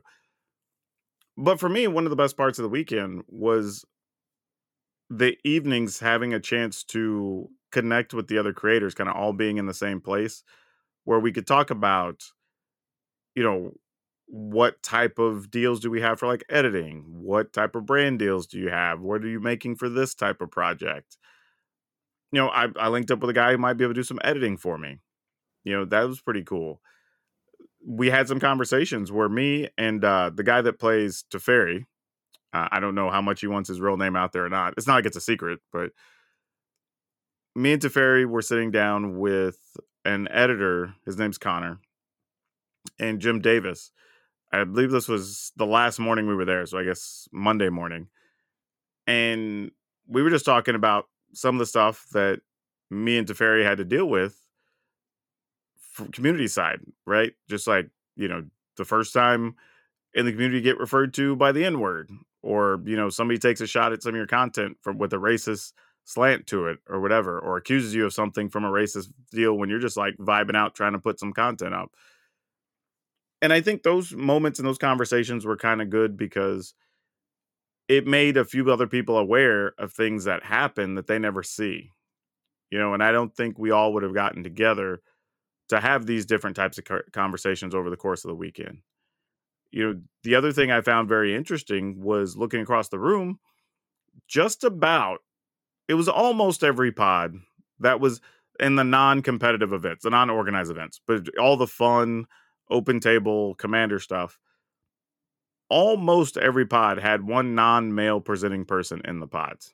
[1.37, 3.85] But for me, one of the best parts of the weekend was
[5.09, 9.57] the evenings having a chance to connect with the other creators, kind of all being
[9.57, 10.43] in the same place
[11.05, 12.21] where we could talk about,
[13.35, 13.71] you know,
[14.27, 17.03] what type of deals do we have for like editing?
[17.07, 19.01] What type of brand deals do you have?
[19.01, 21.17] What are you making for this type of project?
[22.31, 24.05] you know, I, I linked up with a guy who might be able to do
[24.05, 24.99] some editing for me.
[25.63, 26.81] You know, that was pretty cool.
[27.85, 31.85] We had some conversations where me and uh, the guy that plays Teferi,
[32.53, 34.75] uh, I don't know how much he wants his real name out there or not.
[34.77, 35.91] It's not like it's a secret, but
[37.55, 39.57] me and Teferi were sitting down with
[40.05, 40.93] an editor.
[41.05, 41.79] His name's Connor
[42.99, 43.91] and Jim Davis.
[44.51, 48.07] I believe this was the last morning we were there, so I guess Monday morning.
[49.07, 49.71] And
[50.07, 52.41] we were just talking about some of the stuff that
[52.89, 54.37] me and Teferi had to deal with
[55.91, 57.33] from community side, right?
[57.49, 58.45] Just like, you know,
[58.77, 59.55] the first time
[60.13, 62.09] in the community get referred to by the N word,
[62.41, 65.17] or, you know, somebody takes a shot at some of your content from with a
[65.17, 69.57] racist slant to it or whatever, or accuses you of something from a racist deal
[69.57, 71.91] when you're just like vibing out trying to put some content up.
[73.41, 76.73] And I think those moments and those conversations were kind of good because
[77.87, 81.91] it made a few other people aware of things that happen that they never see.
[82.69, 85.01] You know, and I don't think we all would have gotten together
[85.69, 88.79] to have these different types of conversations over the course of the weekend.
[89.71, 93.39] You know, the other thing I found very interesting was looking across the room,
[94.27, 95.19] just about,
[95.91, 97.35] it was almost every pod
[97.79, 98.21] that was
[98.59, 102.25] in the non competitive events, the non organized events, but all the fun,
[102.69, 104.39] open table, commander stuff
[105.71, 109.73] almost every pod had one non-male presenting person in the pods.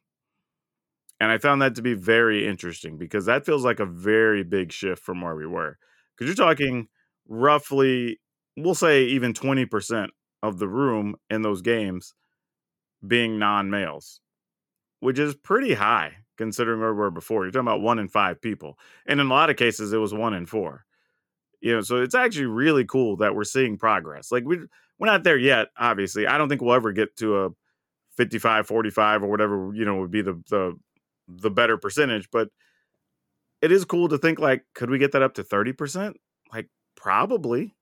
[1.20, 4.72] And I found that to be very interesting because that feels like a very big
[4.72, 5.80] shift from where we were.
[6.16, 6.88] Because you're talking
[7.28, 8.20] roughly,
[8.56, 10.10] we'll say even 20%
[10.44, 12.14] of the room in those games
[13.06, 14.22] being non males,
[15.00, 17.44] which is pretty high considering where we were before.
[17.44, 18.78] You're talking about one in five people.
[19.06, 20.86] And in a lot of cases, it was one in four.
[21.60, 24.32] You know, so it's actually really cool that we're seeing progress.
[24.32, 24.60] Like we
[25.00, 26.28] we're not there yet, obviously.
[26.28, 27.50] I don't think we'll ever get to a
[28.18, 30.76] 55 45 or whatever you know would be the the
[31.28, 32.50] the better percentage but
[33.62, 36.16] it is cool to think like could we get that up to 30%
[36.52, 37.76] like probably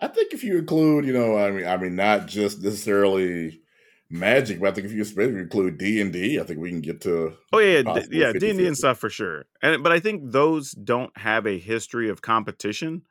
[0.00, 3.60] I think if you include, you know, I mean, I mean, not just necessarily
[4.10, 7.00] magic, but I think if you include D and D, I think we can get
[7.02, 7.34] to.
[7.52, 9.46] oh yeah yeah, d- yeah d&d and stuff for sure.
[9.62, 13.02] And but i think those don't have a history of competition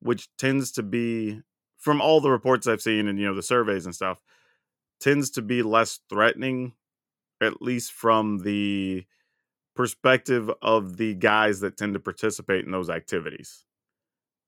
[0.00, 1.40] which tends to be
[1.78, 4.20] from all the reports i've seen and you know the surveys and stuff
[5.00, 6.72] tends to be less threatening
[7.40, 9.04] at least from the
[9.74, 13.64] perspective of the guys that tend to participate in those activities.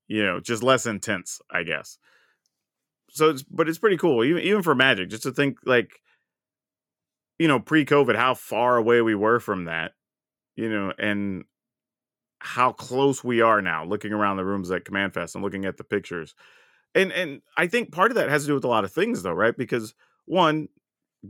[0.06, 1.98] You know just less intense i guess
[3.14, 6.00] so it's but it's pretty cool even even for magic just to think like
[7.38, 9.92] you know pre-covid how far away we were from that
[10.56, 11.44] you know and
[12.44, 15.84] how close we are now looking around the rooms at CommandFest and looking at the
[15.84, 16.34] pictures.
[16.94, 19.22] And and i think part of that has to do with a lot of things
[19.22, 19.56] though right?
[19.56, 19.94] Because
[20.26, 20.68] one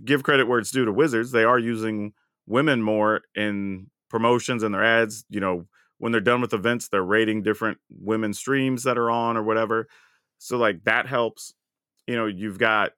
[0.05, 2.13] give credit where it's due to wizards they are using
[2.47, 5.67] women more in promotions and their ads you know
[5.99, 9.87] when they're done with events they're rating different women streams that are on or whatever.
[10.39, 11.55] So like that helps
[12.07, 12.93] you know you've got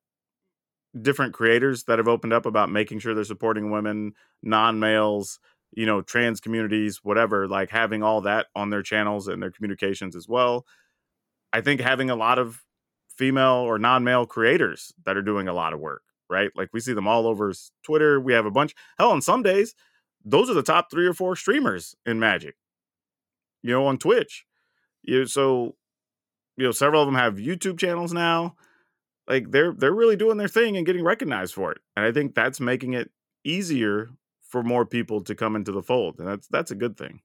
[1.01, 5.39] different creators that have opened up about making sure they're supporting women non-males
[5.73, 10.17] you know trans communities whatever like having all that on their channels and their communications
[10.17, 10.65] as well.
[11.53, 12.63] I think having a lot of
[13.09, 16.51] female or non-male creators that are doing a lot of work right?
[16.57, 17.53] Like we see them all over
[17.85, 18.19] twitter.
[18.21, 18.75] We have a bunch.
[18.99, 19.75] Hell on some days
[20.25, 22.57] those are the top three or four streamers in magic.
[23.63, 24.45] You know on twitch.
[25.03, 25.77] You know, so
[26.57, 28.57] you know several of them have youtube channels now
[29.29, 32.35] like they're they're really doing their thing and getting recognized for it and i think
[32.35, 33.11] that's making it
[33.45, 34.09] easier
[34.41, 37.21] for more people to come into the fold and that's that's a good thing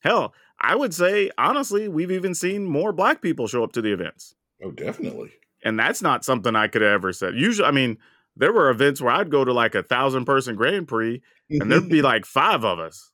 [0.00, 3.92] hell i would say honestly we've even seen more black people show up to the
[3.92, 5.32] events Oh, definitely.
[5.64, 7.98] and that's not something i could have ever said usually i mean
[8.36, 11.88] there were events where i'd go to like a thousand person grand prix and there'd
[11.88, 13.10] be like five of us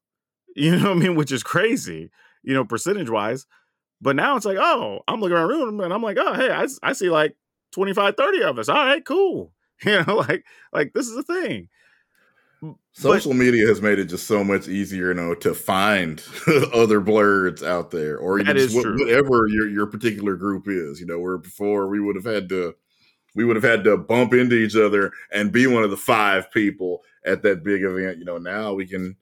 [0.56, 2.10] you know what i mean which is crazy
[2.42, 3.46] you know percentage wise
[4.00, 6.50] but now it's like oh i'm looking around the room and i'm like oh hey
[6.82, 7.34] I see like
[7.72, 9.52] 25 30 of us all right cool
[9.84, 11.68] you know like like this is a thing
[12.92, 16.22] Social media has made it just so much easier, you know, to find
[16.74, 18.98] other blurs out there, or you That just true.
[18.98, 21.00] whatever your your particular group is.
[21.00, 22.74] You know, where before we would have had to,
[23.34, 26.50] we would have had to bump into each other and be one of the five
[26.52, 28.18] people at that big event.
[28.18, 29.16] You know, now we can.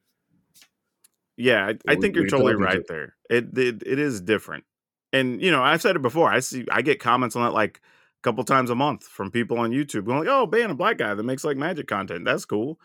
[1.37, 3.14] Yeah, I, I think we you're totally right there.
[3.30, 4.64] It, it it is different,
[5.12, 6.32] and you know I've said it before.
[6.32, 7.80] I see I get comments on that like
[8.20, 10.98] a couple times a month from people on YouTube going like, "Oh, man, a black
[10.98, 12.24] guy that makes like magic content.
[12.24, 12.78] That's cool."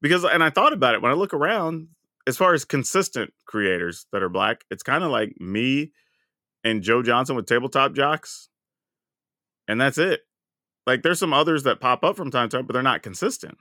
[0.00, 1.88] Because and I thought about it when I look around.
[2.26, 5.92] As far as consistent creators that are black, it's kind of like me
[6.62, 8.50] and Joe Johnson with Tabletop Jocks,
[9.66, 10.20] and that's it.
[10.86, 13.56] Like there's some others that pop up from time to time, but they're not consistent.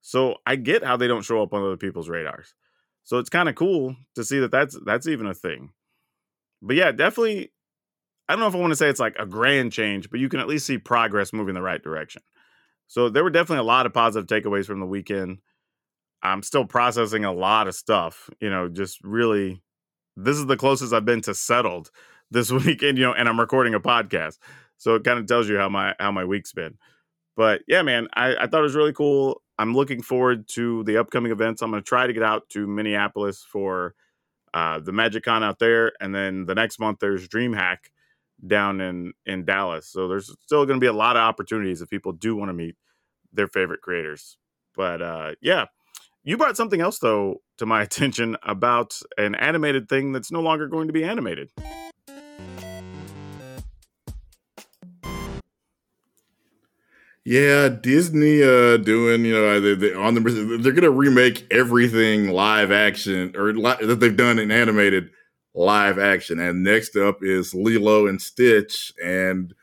[0.00, 2.54] So I get how they don't show up on other people's radars.
[3.02, 5.70] So it's kind of cool to see that that's that's even a thing.
[6.62, 7.52] But yeah, definitely.
[8.28, 10.28] I don't know if I want to say it's like a grand change, but you
[10.28, 12.22] can at least see progress moving the right direction.
[12.88, 15.38] So there were definitely a lot of positive takeaways from the weekend.
[16.22, 18.28] I'm still processing a lot of stuff.
[18.40, 19.62] You know, just really,
[20.16, 21.90] this is the closest I've been to settled
[22.30, 22.98] this weekend.
[22.98, 24.38] You know, and I'm recording a podcast,
[24.76, 26.78] so it kind of tells you how my how my week's been.
[27.36, 29.42] But yeah, man, I, I thought it was really cool.
[29.58, 31.62] I'm looking forward to the upcoming events.
[31.62, 33.94] I'm going to try to get out to Minneapolis for
[34.54, 37.78] uh, the MagicCon out there, and then the next month there's DreamHack
[38.44, 39.88] down in in Dallas.
[39.88, 42.54] So there's still going to be a lot of opportunities if people do want to
[42.54, 42.76] meet
[43.32, 44.36] their favorite creators.
[44.74, 45.66] But uh, yeah,
[46.24, 50.68] you brought something else though to my attention about an animated thing that's no longer
[50.68, 51.50] going to be animated.
[57.28, 62.70] Yeah, Disney uh doing you know they, they on the they're gonna remake everything live
[62.70, 65.10] action or li- that they've done in animated
[65.56, 66.38] live action.
[66.38, 68.92] And next up is Lilo and Stitch.
[69.02, 69.54] And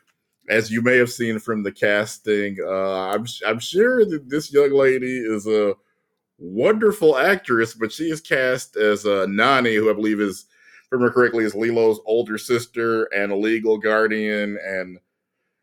[0.48, 4.72] as you may have seen from the casting, uh, I'm I'm sure that this young
[4.72, 5.74] lady is a
[6.38, 10.46] wonderful actress, but she is cast as uh, Nani, who I believe is,
[10.84, 14.98] if I remember correctly, is Lilo's older sister and a legal guardian and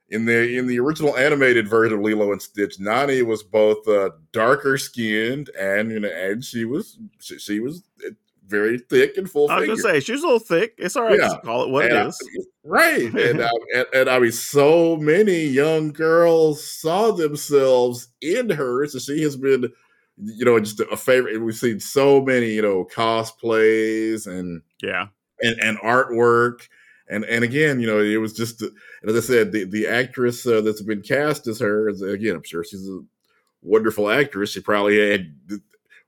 [0.09, 4.09] in the in the original animated version of Lilo and Stitch, Nani was both uh,
[4.33, 7.83] darker skinned and you know, and she was she, she was
[8.51, 9.49] very thick and full.
[9.49, 9.81] I was figure.
[9.83, 10.75] gonna say she's a little thick.
[10.77, 11.39] It's all right Yeah.
[11.43, 12.19] call it what it I- is.
[12.63, 13.13] right?
[13.15, 18.99] And, I, and and I mean, so many young girls saw themselves in her, so
[18.99, 19.69] she has been,
[20.17, 21.39] you know, just a favorite.
[21.41, 25.07] We've seen so many, you know, cosplays and Yeah,
[25.41, 26.67] and, and artwork.
[27.09, 28.71] And and again, you know, it was just, and
[29.05, 32.43] as I said, the, the actress uh, that's been cast as her, is, again, I'm
[32.43, 32.99] sure she's a
[33.61, 34.51] wonderful actress.
[34.51, 35.33] She probably had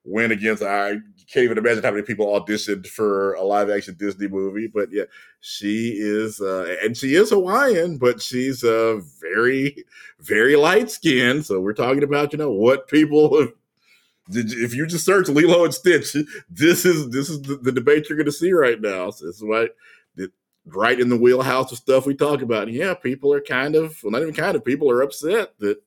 [0.04, 0.64] went against.
[0.64, 0.98] I
[1.32, 4.68] can't even imagine how many people auditioned for a live action Disney movie.
[4.68, 5.04] But yeah,
[5.40, 9.86] she is, uh, and she is Hawaiian, but she's uh, very,
[10.20, 11.46] very light skinned.
[11.46, 13.48] So we're talking about you know what people.
[14.30, 16.16] Did if you just search Lilo and Stitch,
[16.50, 19.10] this is this is the, the debate you're going to see right now.
[19.10, 19.68] So this is why
[20.66, 22.70] right in the wheelhouse of stuff we talk about.
[22.72, 25.82] Yeah, people are kind of well, not even kind of people are upset that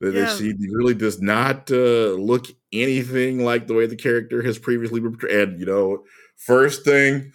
[0.00, 0.34] that, yeah.
[0.36, 5.12] she really does not uh, look anything like the way the character has previously been
[5.12, 5.48] portrayed.
[5.48, 6.04] And you know,
[6.36, 7.32] first thing,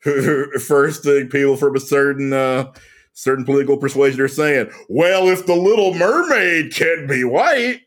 [0.60, 2.72] first thing, people from a certain uh,
[3.14, 7.80] certain political persuasion are saying, "Well, if the Little Mermaid can be white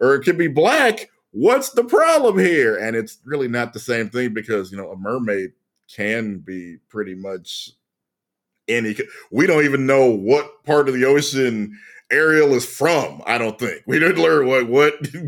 [0.00, 2.76] or it can be black." What's the problem here?
[2.76, 5.50] And it's really not the same thing because you know a mermaid
[5.94, 7.70] can be pretty much
[8.66, 8.96] any.
[9.30, 11.78] We don't even know what part of the ocean
[12.10, 13.22] Ariel is from.
[13.26, 14.94] I don't think we didn't learn what what.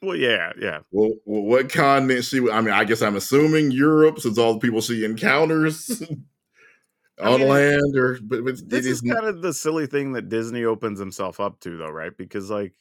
[0.00, 0.78] Well, yeah, yeah.
[0.92, 2.38] Well, well, what continent she?
[2.38, 6.00] I mean, I guess I'm assuming Europe, since all the people she encounters
[7.20, 10.28] on mean, land, or but, but this is, is kind of the silly thing that
[10.28, 12.16] Disney opens himself up to, though, right?
[12.16, 12.74] Because like,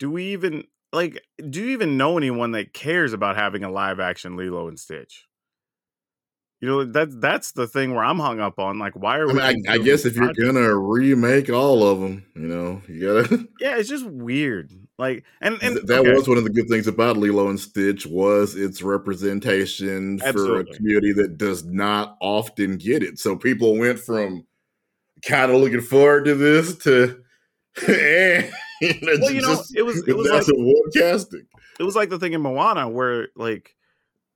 [0.00, 1.22] do we even like?
[1.48, 5.27] Do you even know anyone that cares about having a live action Lilo and Stitch?
[6.60, 8.80] You know that that's the thing where I'm hung up on.
[8.80, 9.34] Like, why are I we?
[9.34, 13.48] Mean, I, I, guess if you're gonna remake all of them, you know, you gotta.
[13.60, 14.72] Yeah, it's just weird.
[14.98, 16.12] Like, and and that okay.
[16.12, 20.64] was one of the good things about Lilo and Stitch was its representation Absolutely.
[20.64, 23.20] for a community that does not often get it.
[23.20, 24.44] So people went from
[25.24, 27.22] kind of looking forward to this to.
[27.86, 28.50] eh,
[28.82, 30.44] well, you know, it was it was like
[30.92, 31.46] casting.
[31.78, 33.76] It was like the thing in Moana where like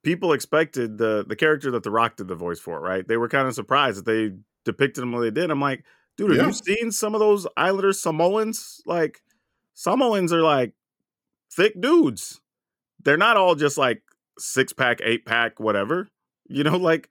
[0.02, 3.06] people expected the the character that The Rock did the voice for, right?
[3.06, 4.32] They were kind of surprised that they
[4.64, 5.50] depicted him the way they did.
[5.50, 5.84] I'm like,
[6.16, 6.46] dude, have yeah.
[6.46, 8.80] you seen some of those Islanders Samoans?
[8.86, 9.22] Like,
[9.74, 10.72] Samoans are like
[11.50, 12.40] thick dudes.
[13.04, 14.02] They're not all just like
[14.38, 16.08] six pack, eight pack, whatever.
[16.48, 17.08] You know, like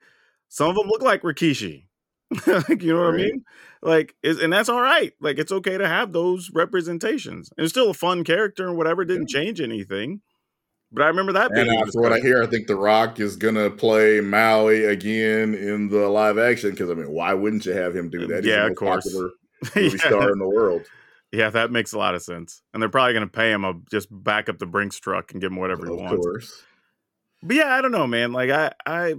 [0.48, 1.86] some of them look like Rikishi.
[2.46, 3.20] like, you know what right.
[3.20, 3.44] I mean?
[3.82, 5.12] Like, is, and that's all right.
[5.20, 7.50] Like, it's okay to have those representations.
[7.56, 9.04] And it's still a fun character and whatever.
[9.04, 9.40] Didn't yeah.
[9.40, 10.22] change anything.
[10.92, 11.50] But I remember that.
[11.56, 15.88] And for what I hear, I think The Rock is gonna play Maui again in
[15.88, 16.70] the live action.
[16.70, 18.44] Because I mean, why wouldn't you have him do that?
[18.44, 19.04] He's yeah, of course.
[19.04, 19.30] Popular
[19.76, 20.06] movie yeah.
[20.06, 20.82] star in the world.
[21.32, 22.62] Yeah, that makes a lot of sense.
[22.74, 25.50] And they're probably gonna pay him a just back up the Brinks truck and give
[25.50, 26.12] him whatever he wants.
[26.12, 26.26] of wants.
[26.26, 26.62] Course.
[27.42, 28.32] But yeah, I don't know, man.
[28.32, 29.14] Like I, I,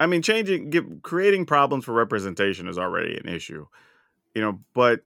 [0.00, 3.66] I mean, changing, give, creating problems for representation is already an issue,
[4.34, 4.58] you know.
[4.74, 5.02] But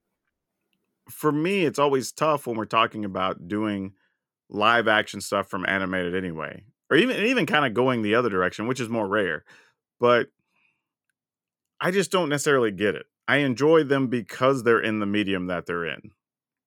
[1.10, 3.92] for me, it's always tough when we're talking about doing
[4.48, 8.66] live action stuff from animated anyway, or even even kind of going the other direction,
[8.66, 9.44] which is more rare.
[10.00, 10.28] But
[11.80, 13.06] I just don't necessarily get it.
[13.28, 16.12] I enjoy them because they're in the medium that they're in,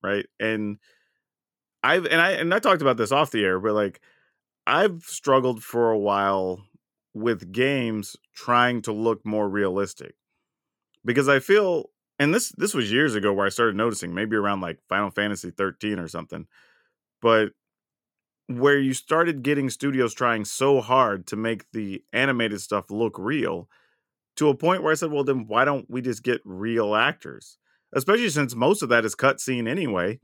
[0.03, 0.25] right?
[0.39, 0.77] And
[1.83, 4.01] I've and I and I talked about this off the air, but like
[4.67, 6.63] I've struggled for a while
[7.13, 10.15] with games trying to look more realistic
[11.03, 11.89] because I feel
[12.19, 15.49] and this this was years ago where I started noticing maybe around like Final Fantasy
[15.49, 16.45] 13 or something
[17.21, 17.49] but
[18.49, 23.69] where you started getting studios trying so hard to make the animated stuff look real
[24.37, 27.59] to a point where I said, well, then why don't we just get real actors?
[27.93, 30.19] Especially since most of that is cutscene anyway.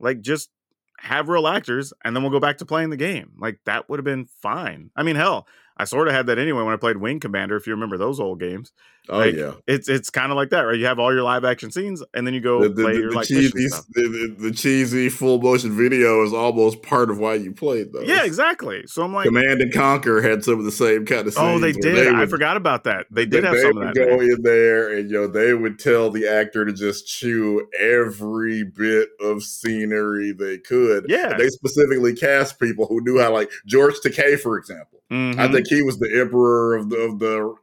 [0.00, 0.50] Like, just
[0.98, 3.30] have real actors and then we'll go back to playing the game.
[3.38, 4.90] Like, that would have been fine.
[4.96, 5.46] I mean, hell,
[5.82, 8.20] I sort of had that anyway when I played Wing Commander, if you remember those
[8.20, 8.70] old games.
[9.08, 10.78] Oh like, yeah, it's it's kind of like that, right?
[10.78, 13.00] You have all your live action scenes, and then you go the, the, play the,
[13.00, 17.34] your the like cheesy, the, the, cheesy full motion video is almost part of why
[17.34, 18.06] you played those.
[18.06, 18.84] Yeah, exactly.
[18.86, 21.34] So I'm like, Command and Conquer had some of the same kind of.
[21.36, 21.96] oh, they did.
[21.96, 23.06] They would, I forgot about that.
[23.10, 23.94] They did have they some of that.
[23.96, 28.62] Go in there, and yo, know, they would tell the actor to just chew every
[28.62, 31.06] bit of scenery they could.
[31.08, 35.01] Yeah, and they specifically cast people who knew how, like George Takei, for example.
[35.12, 35.40] Mm-hmm.
[35.40, 37.54] I think he was the emperor of the of the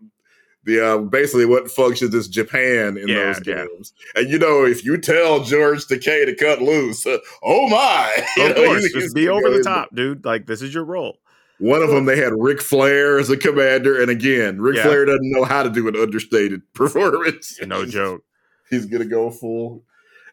[0.66, 3.94] the uh, basically what functions as Japan in yeah, those games.
[4.14, 4.22] Yeah.
[4.22, 8.12] And you know, if you tell George Takei to cut loose, uh, oh my,
[8.44, 10.24] of know, course, just be over the top, dude.
[10.26, 11.18] Like this is your role.
[11.58, 14.84] One of them, they had Ric Flair as a commander, and again, Ric yeah.
[14.84, 17.60] Flair doesn't know how to do an understated performance.
[17.66, 18.24] No joke.
[18.70, 19.84] He's gonna go full.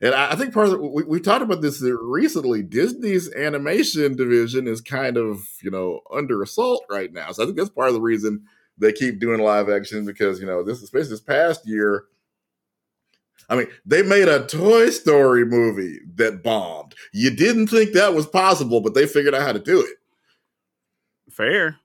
[0.01, 2.63] And I think part of the, we, we talked about this recently.
[2.63, 7.57] Disney's animation division is kind of you know under assault right now, so I think
[7.59, 8.45] that's part of the reason
[8.79, 12.05] they keep doing live action because you know this especially this past year.
[13.49, 16.97] I mean, they made a Toy Story movie that bombed.
[17.13, 19.99] You didn't think that was possible, but they figured out how to do it.
[21.31, 21.77] Fair.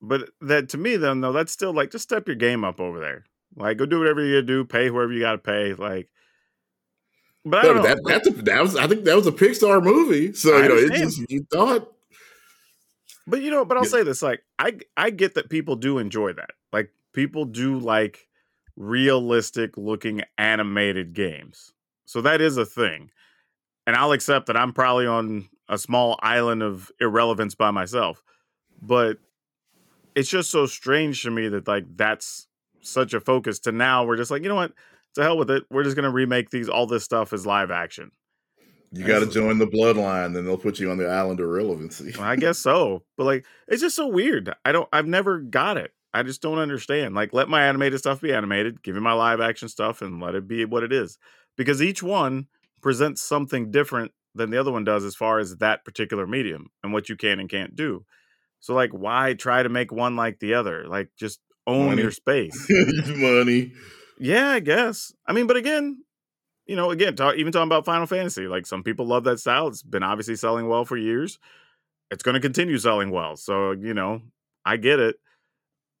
[0.00, 3.00] But that to me, then, though, that's still like just step your game up over
[3.00, 3.24] there.
[3.56, 5.74] Like, go do whatever you do, pay whoever you got to pay.
[5.74, 6.08] Like,
[7.44, 7.94] But I No, don't know.
[7.94, 10.32] that, that's a, that was I think that was a Pixar movie.
[10.32, 11.92] So I you know, it just you thought
[13.26, 13.90] But you know, but I'll Yeah.
[13.90, 16.50] say this: like, I I get that people do enjoy that.
[16.72, 18.28] Like, people do like
[18.76, 21.72] realistic looking animated games.
[22.06, 23.10] So that is a thing,
[23.86, 28.22] and I'll accept that I'm probably on a small island of irrelevance by myself.
[28.82, 29.18] But
[30.14, 32.46] it's just so strange to me that like that's
[32.82, 33.58] such a focus.
[33.60, 34.72] To now, we're just like, you know what?
[35.14, 35.64] To hell with it.
[35.70, 38.10] We're just gonna remake these all this stuff as live action.
[38.92, 42.14] you got to join the bloodline, then they'll put you on the island of relevancy.
[42.18, 43.02] I guess so.
[43.16, 44.52] But like it's just so weird.
[44.64, 45.92] I don't I've never got it.
[46.12, 47.14] I just don't understand.
[47.14, 50.34] Like let my animated stuff be animated, give me my live action stuff and let
[50.34, 51.18] it be what it is.
[51.56, 52.46] Because each one
[52.82, 56.92] presents something different than the other one does as far as that particular medium and
[56.92, 58.04] what you can and can't do.
[58.60, 60.86] So like why try to make one like the other?
[60.88, 62.02] Like just own Money.
[62.02, 62.68] your space.
[62.68, 63.72] Money.
[64.18, 65.12] Yeah, I guess.
[65.26, 66.04] I mean, but again,
[66.66, 69.68] you know, again, talk, even talking about Final Fantasy, like some people love that style.
[69.68, 71.38] It's been obviously selling well for years.
[72.10, 73.36] It's going to continue selling well.
[73.36, 74.22] So, you know,
[74.64, 75.16] I get it.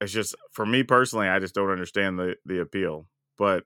[0.00, 3.06] It's just for me personally, I just don't understand the the appeal.
[3.38, 3.64] But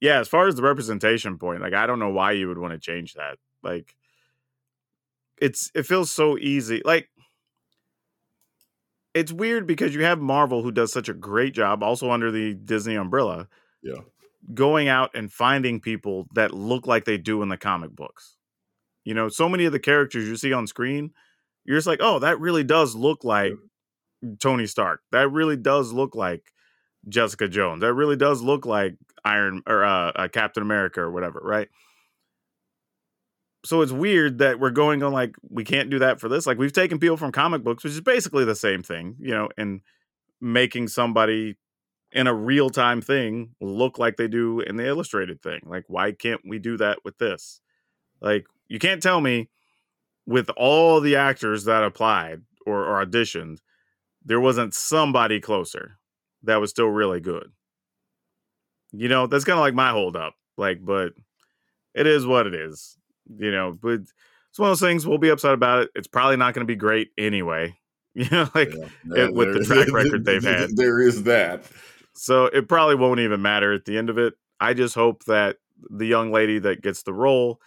[0.00, 2.74] yeah, as far as the representation point, like I don't know why you would want
[2.74, 3.38] to change that.
[3.62, 3.94] Like
[5.40, 6.82] it's it feels so easy.
[6.84, 7.08] Like
[9.14, 12.54] it's weird because you have Marvel who does such a great job also under the
[12.54, 13.48] Disney umbrella
[13.82, 14.00] Yeah.
[14.54, 18.36] going out and finding people that look like they do in the comic books.
[19.04, 21.12] You know, so many of the characters you see on screen,
[21.64, 23.52] you're just like, oh, that really does look like
[24.38, 25.00] Tony Stark.
[25.12, 26.52] That really does look like
[27.08, 27.80] Jessica Jones.
[27.80, 31.68] That really does look like Iron or uh, uh, Captain America or whatever, right?
[33.64, 36.46] So it's weird that we're going on like we can't do that for this.
[36.46, 39.48] Like we've taken people from comic books, which is basically the same thing, you know,
[39.58, 39.80] and
[40.40, 41.56] making somebody
[42.12, 45.60] in a real time thing look like they do in the illustrated thing.
[45.64, 47.60] Like, why can't we do that with this?
[48.20, 49.48] Like, you can't tell me
[50.26, 53.58] with all the actors that applied or, or auditioned,
[54.24, 55.98] there wasn't somebody closer
[56.42, 57.50] that was still really good.
[58.92, 60.34] You know, that's kind of like my hold up.
[60.56, 61.12] Like, but
[61.94, 62.96] it is what it is.
[63.38, 64.00] You know, but
[64.50, 65.90] it's one of those things we'll be upset about it.
[65.94, 67.76] It's probably not going to be great anyway.
[68.12, 69.26] You know, like Yeah.
[69.26, 70.70] it- with the track record they've had.
[70.74, 71.62] There is that.
[72.14, 74.34] So it probably won't even matter at the end of it.
[74.60, 75.56] I just hope that
[75.88, 77.60] the young lady that gets the role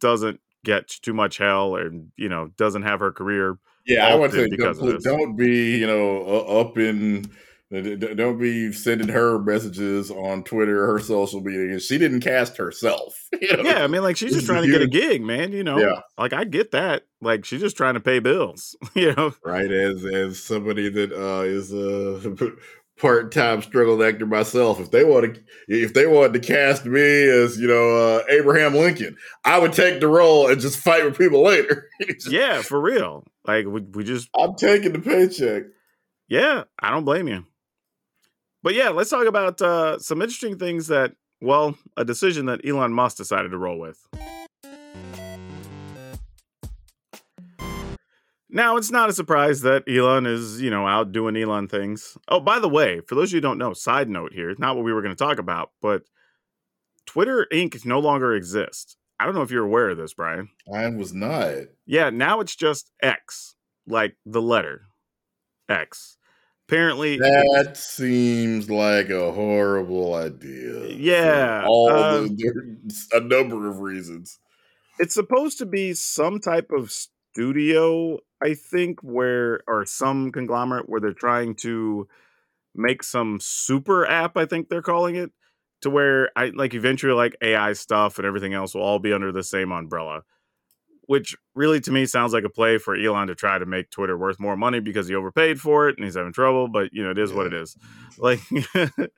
[0.00, 3.58] doesn't get too much hell and you know doesn't have her career.
[3.86, 7.26] Yeah, I would say don't, don't be, you know, uh, up in.
[7.70, 11.80] Don't be sending her messages on Twitter, her social media.
[11.80, 13.28] She didn't cast herself.
[13.40, 13.62] you know?
[13.64, 15.50] Yeah, I mean, like she's just trying to get a gig, man.
[15.52, 16.00] You know, Yeah.
[16.16, 17.02] like I get that.
[17.20, 18.76] Like she's just trying to pay bills.
[18.94, 19.70] You know, right.
[19.70, 22.52] As as somebody that uh, is a
[22.98, 27.00] part time struggled actor myself, if they want to, if they wanted to cast me
[27.00, 31.18] as you know uh, Abraham Lincoln, I would take the role and just fight with
[31.18, 31.88] people later.
[32.28, 33.24] yeah, for real.
[33.46, 35.64] Like we we just I'm taking the paycheck.
[36.28, 37.44] yeah, I don't blame you.
[38.62, 42.94] But yeah, let's talk about uh, some interesting things that, well, a decision that Elon
[42.94, 43.98] Musk decided to roll with.
[48.54, 52.16] Now, it's not a surprise that Elon is, you know, out doing Elon things.
[52.28, 54.76] Oh, by the way, for those of you who don't know, side note here, not
[54.76, 56.04] what we were going to talk about, but
[57.04, 57.84] Twitter Inc.
[57.84, 58.96] no longer exists.
[59.18, 60.50] I don't know if you're aware of this, Brian.
[60.72, 61.52] I was not.
[61.84, 63.56] Yeah, now it's just X,
[63.88, 64.82] like the letter
[65.68, 66.16] X.
[66.68, 70.86] Apparently, That seems like a horrible idea.
[70.90, 74.38] Yeah, all um, the, a number of reasons.
[75.00, 76.92] it's supposed to be some type of
[77.34, 82.08] studio, I think, where or some conglomerate where they're trying to
[82.74, 85.32] make some super app, I think they're calling it,
[85.82, 89.32] to where I like eventually like AI stuff and everything else will all be under
[89.32, 90.22] the same umbrella.
[91.06, 94.16] Which really to me sounds like a play for Elon to try to make Twitter
[94.16, 97.10] worth more money because he overpaid for it and he's having trouble, but you know,
[97.10, 97.76] it is what it is.
[98.16, 98.38] Like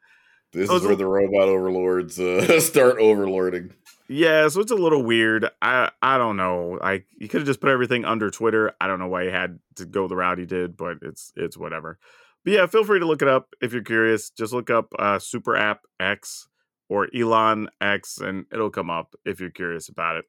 [0.53, 3.73] This is where the robot overlords uh, start overlording.
[4.09, 5.51] Yeah, so it's a little weird.
[5.61, 6.79] I I don't know.
[6.81, 8.73] Like you could have just put everything under Twitter.
[8.81, 11.57] I don't know why he had to go the route he did, but it's it's
[11.57, 11.99] whatever.
[12.45, 14.31] But yeah, feel free to look it up if you're curious.
[14.31, 16.47] Just look up uh, Super App X
[16.89, 20.25] or Elon X, and it'll come up if you're curious about it.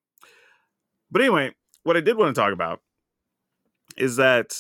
[1.12, 1.52] But anyway,
[1.84, 2.82] what I did want to talk about
[3.96, 4.60] is that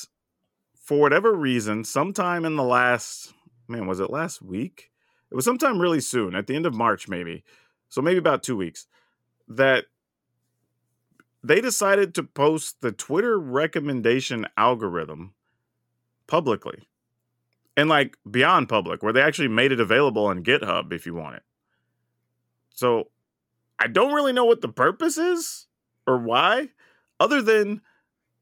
[0.84, 3.34] for whatever reason, sometime in the last
[3.68, 4.92] man, was it last week?
[5.32, 7.44] It was sometime really soon, at the end of March, maybe.
[7.90, 8.86] So maybe about two weeks
[9.48, 9.86] that
[11.44, 15.34] they decided to post the Twitter recommendation algorithm
[16.28, 16.88] publicly
[17.76, 21.36] and like beyond public, where they actually made it available on GitHub if you want
[21.36, 21.44] it.
[22.74, 23.10] So
[23.80, 25.68] I don't really know what the purpose is
[26.06, 26.70] or why,
[27.20, 27.82] other than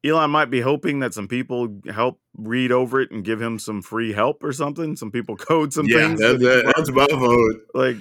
[0.06, 3.82] Elon might be hoping that some people help read over it and give him some
[3.82, 4.96] free help or something.
[4.96, 6.20] Some people code some yeah, things.
[6.20, 7.62] that, that, that's my vote.
[7.74, 7.98] like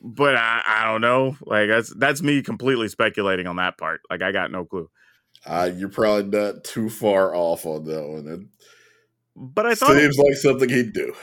[0.00, 1.36] but I, I don't know.
[1.44, 4.00] Like that's that's me completely speculating on that part.
[4.10, 4.90] Like I got no clue.
[5.46, 8.26] Uh, you're probably not too far off on that one.
[8.26, 8.40] It
[9.36, 11.14] But I thought it, seems like something he'd do.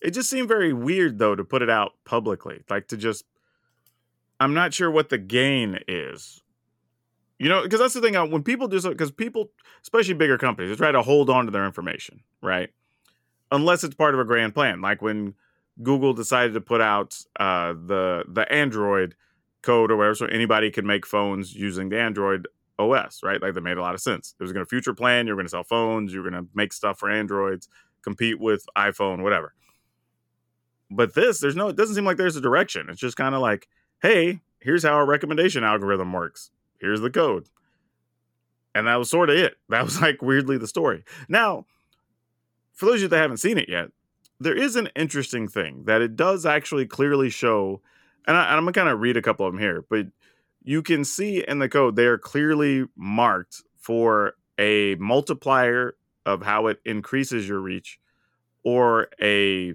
[0.00, 2.62] it just seemed very weird though to put it out publicly.
[2.68, 3.24] Like to just
[4.40, 6.40] I'm not sure what the gain is.
[7.38, 8.14] You know, because that's the thing.
[8.14, 9.50] uh, When people do so, because people,
[9.82, 12.70] especially bigger companies, they try to hold on to their information, right?
[13.50, 15.34] Unless it's part of a grand plan, like when
[15.82, 19.14] Google decided to put out uh, the the Android
[19.62, 23.40] code or whatever, so anybody could make phones using the Android OS, right?
[23.40, 24.34] Like that made a lot of sense.
[24.38, 25.26] It was going to future plan.
[25.26, 26.12] You're going to sell phones.
[26.12, 27.68] You're going to make stuff for Androids,
[28.02, 29.54] compete with iPhone, whatever.
[30.90, 31.68] But this, there's no.
[31.68, 32.88] It doesn't seem like there's a direction.
[32.90, 33.68] It's just kind of like,
[34.02, 36.50] hey, here's how our recommendation algorithm works.
[36.78, 37.46] Here's the code.
[38.74, 39.54] And that was sort of it.
[39.68, 41.04] That was like weirdly the story.
[41.28, 41.66] Now,
[42.72, 43.90] for those of you that haven't seen it yet,
[44.42, 47.80] there is an interesting thing that it does actually clearly show,
[48.26, 50.06] and, I, I'm gonna kind of read a couple of them here, but
[50.62, 56.68] you can see in the code they are clearly marked for a multiplier of how
[56.68, 57.98] it increases your reach
[58.62, 59.74] or a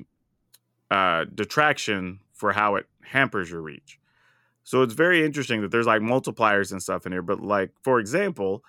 [0.90, 4.00] uh, detraction for how it hampers your reach.
[4.64, 7.22] So it's very interesting that there's like multipliers and stuff in here.
[7.22, 8.64] But like, for example,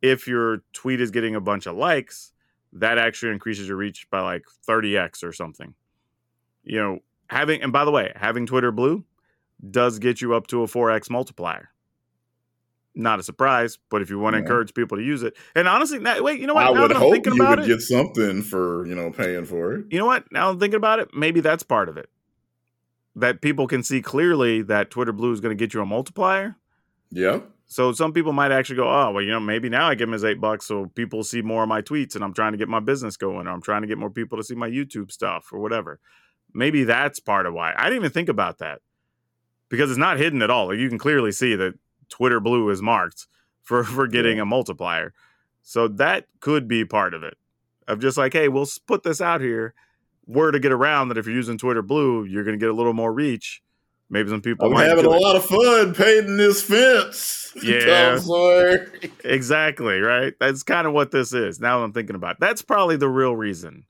[0.00, 2.32] if your tweet is getting a bunch of likes,
[2.74, 5.74] that actually increases your reach by like 30x or something.
[6.64, 6.98] You know,
[7.28, 9.04] having and by the way, having Twitter Blue
[9.70, 11.70] does get you up to a 4x multiplier.
[12.94, 14.42] Not a surprise, but if you want to Yeah.
[14.42, 16.66] encourage people to use it, and honestly, now, wait, you know what?
[16.66, 18.94] I now would that I'm hope thinking you about would it, get something for you
[18.94, 19.86] know paying for it.
[19.90, 20.30] you know what?
[20.30, 22.10] Now I'm thinking about it, maybe that's part of it.
[23.16, 26.56] That people can see clearly that Twitter Blue is going to get you a multiplier.
[27.10, 27.40] Yeah,
[27.72, 30.12] So some people might actually go, oh, well, you know, maybe now I give them
[30.12, 32.68] his eight bucks so people see more of my tweets and I'm trying to get
[32.68, 35.50] my business going or I'm trying to get more people to see my YouTube stuff
[35.54, 35.98] or whatever.
[36.52, 37.72] Maybe that's part of why.
[37.74, 38.80] I didn't even think about that
[39.70, 40.66] because it's not hidden at all.
[40.66, 41.72] Like you can clearly see that
[42.10, 43.26] Twitter Blue is marked
[43.62, 45.14] for, for getting a multiplier.
[45.62, 47.38] So that could be part of it.
[47.88, 49.72] Of just like, hey, we'll put this out here.
[50.26, 52.76] Word to get around that if you're using Twitter Blue, you're going to get a
[52.76, 53.61] little more reach.
[54.12, 57.38] Maybe some people I'm might having a lot of fun painting this fence.
[57.62, 58.18] Yeah.
[59.24, 60.32] Exactly, right?
[60.40, 61.60] That's kind of what this is.
[61.60, 62.36] Now that I'm thinking about it.
[62.40, 63.84] That's probably the real reason.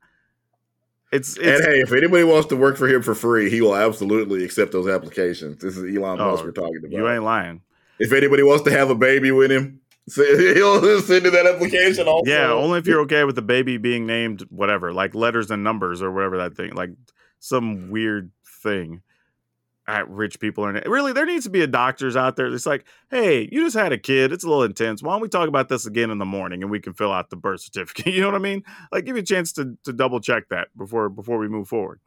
[1.12, 3.76] It's it's and hey, if anybody wants to work for him for free, he will
[3.76, 5.60] absolutely accept those applications.
[5.62, 6.90] This is Elon Oh, Musk we're talking about.
[6.90, 7.60] you ain't lying.
[8.00, 9.80] if anybody wants to have a baby with him,
[10.16, 12.08] he'll send you that application.
[12.08, 15.62] Also, Yeah, only if you're okay with the baby being named whatever, like letters and
[15.62, 16.90] numbers or whatever that thing, like
[17.38, 18.30] some weird
[18.62, 19.02] thing.
[19.88, 22.46] At rich people are really there needs to be a doctors out there.
[22.46, 24.32] It's like, hey, you just had a kid.
[24.32, 25.02] It's a little intense.
[25.02, 27.30] Why don't we talk about this again in the morning and we can fill out
[27.30, 28.06] the birth certificate?
[28.14, 28.62] You know what I mean?
[28.92, 32.00] Like, give you a chance to to double check that before before we move forward.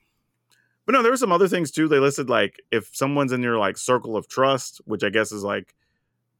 [0.86, 1.88] But no, there were some other things too.
[1.88, 5.43] They listed like if someone's in your like circle of trust, which I guess is
[5.43, 5.76] like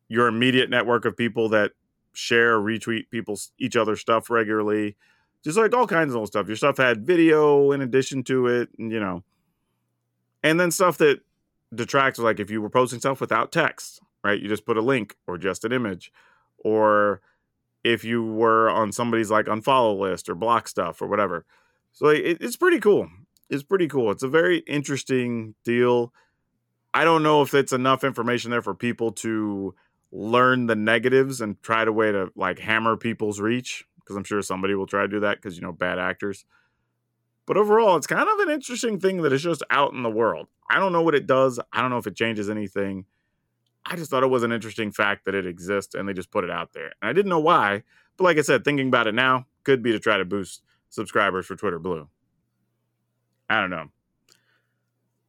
[0.08, 1.72] your immediate network of people that
[2.14, 4.96] share retweet people's each other's stuff regularly,
[5.44, 6.48] just like all kinds of little stuff.
[6.48, 9.24] Your stuff had video in addition to it, and you know,
[10.44, 11.22] and then stuff that
[11.76, 14.40] detracts like if you were posting stuff without text, right?
[14.40, 16.12] You just put a link or just an image,
[16.58, 17.22] or
[17.84, 21.46] if you were on somebody's like unfollow list or block stuff or whatever.
[21.92, 23.10] So it, it's pretty cool.
[23.50, 24.12] It's pretty cool.
[24.12, 26.12] It's a very interesting deal.
[26.94, 29.76] I don't know if it's enough information there for people to
[30.12, 34.42] learn the negatives and try to way to like hammer people's reach because I'm sure
[34.42, 36.46] somebody will try to do that because you know bad actors.
[37.46, 40.48] But overall, it's kind of an interesting thing that is just out in the world.
[40.70, 41.60] I don't know what it does.
[41.72, 43.06] I don't know if it changes anything.
[43.86, 46.44] I just thought it was an interesting fact that it exists and they just put
[46.44, 46.94] it out there.
[47.02, 47.84] And I didn't know why.
[48.18, 51.46] But like I said, thinking about it now could be to try to boost subscribers
[51.46, 52.08] for Twitter Blue.
[53.48, 53.90] I don't know.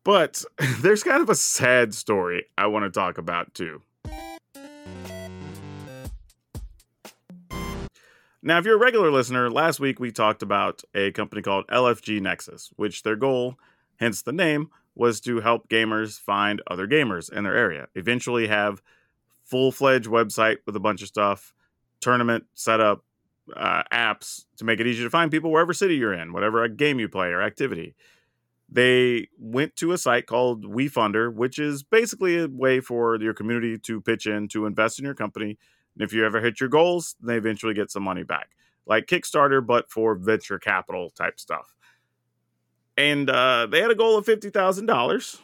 [0.04, 0.42] But
[0.80, 3.82] there's kind of a sad story I want to talk about too.
[8.46, 12.20] Now, if you're a regular listener, last week we talked about a company called LFG
[12.22, 13.58] Nexus, which their goal,
[13.96, 17.88] hence the name, was to help gamers find other gamers in their area.
[17.96, 18.82] Eventually, have
[19.42, 21.54] full-fledged website with a bunch of stuff,
[21.98, 23.04] tournament setup,
[23.56, 27.00] uh, apps to make it easier to find people wherever city you're in, whatever game
[27.00, 27.96] you play or activity.
[28.68, 33.76] They went to a site called WeFunder, which is basically a way for your community
[33.76, 35.58] to pitch in to invest in your company.
[35.96, 38.50] And if you ever hit your goals, they eventually get some money back,
[38.86, 41.74] like Kickstarter, but for venture capital type stuff.
[42.98, 45.38] And uh, they had a goal of fifty thousand dollars,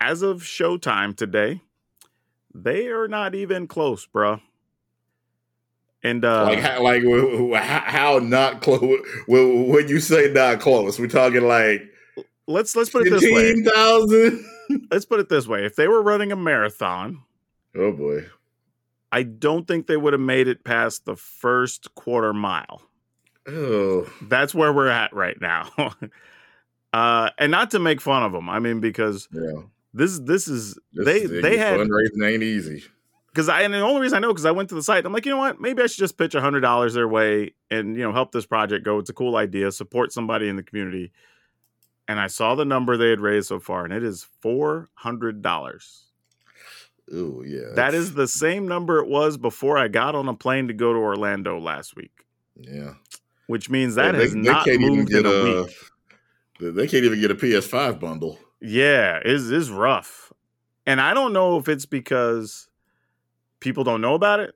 [0.00, 1.60] as of showtime today,
[2.54, 4.40] they are not even close, bruh.
[6.02, 7.02] And uh, like how, like
[7.62, 9.00] how, how not close?
[9.26, 11.82] When you say not close, we're talking like
[12.46, 13.54] let's let's put it this way.
[14.90, 17.22] Let's put it this way: if they were running a marathon,
[17.74, 18.26] Oh boy.
[19.10, 22.82] I don't think they would have made it past the first quarter mile.
[23.46, 25.70] Oh, That's where we're at right now.
[26.92, 29.62] uh, and not to make fun of them, I mean because yeah.
[29.94, 32.84] this this is This they thing they is had fundraising ain't easy.
[33.28, 35.06] because I and the only reason I know because I went to the site.
[35.06, 35.60] I'm like, you know what?
[35.60, 38.44] Maybe I should just pitch a hundred dollars their way and you know help this
[38.44, 38.98] project go.
[38.98, 39.72] It's a cool idea.
[39.72, 41.12] Support somebody in the community.
[42.06, 45.40] And I saw the number they had raised so far, and it is four hundred
[45.42, 46.04] dollars.
[47.12, 47.68] Oh yeah.
[47.74, 50.92] That that's- the same number it was before I got on a plane to go
[50.92, 52.24] to Orlando last week,
[52.56, 52.94] yeah.
[53.46, 55.76] which means that They- has they not can't even moved in get a a- week.
[56.60, 58.38] They can't even get a PS5 bundle.
[58.60, 60.32] Yeah, is is rough.
[60.86, 62.68] And I don't know if it's because
[63.60, 64.54] people don't know about it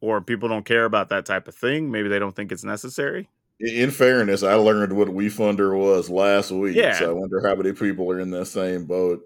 [0.00, 1.90] or people don't care about that type of thing.
[1.90, 3.28] Maybe they don't think it's necessary.
[3.60, 6.74] In- In fairness, I learned what WeFunder was last week.
[6.76, 6.98] Yeah.
[6.98, 9.20] So I wonder how many people are in that same boat.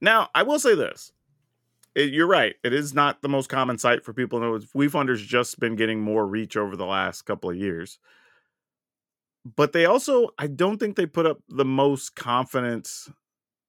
[0.00, 1.12] Now, I will say this.
[1.94, 2.56] It, you're right.
[2.64, 4.58] It is not the most common site for people to know.
[4.74, 7.98] WeFunder's just been getting more reach over the last couple of years.
[9.56, 12.88] But they also, I don't think they put up the most confident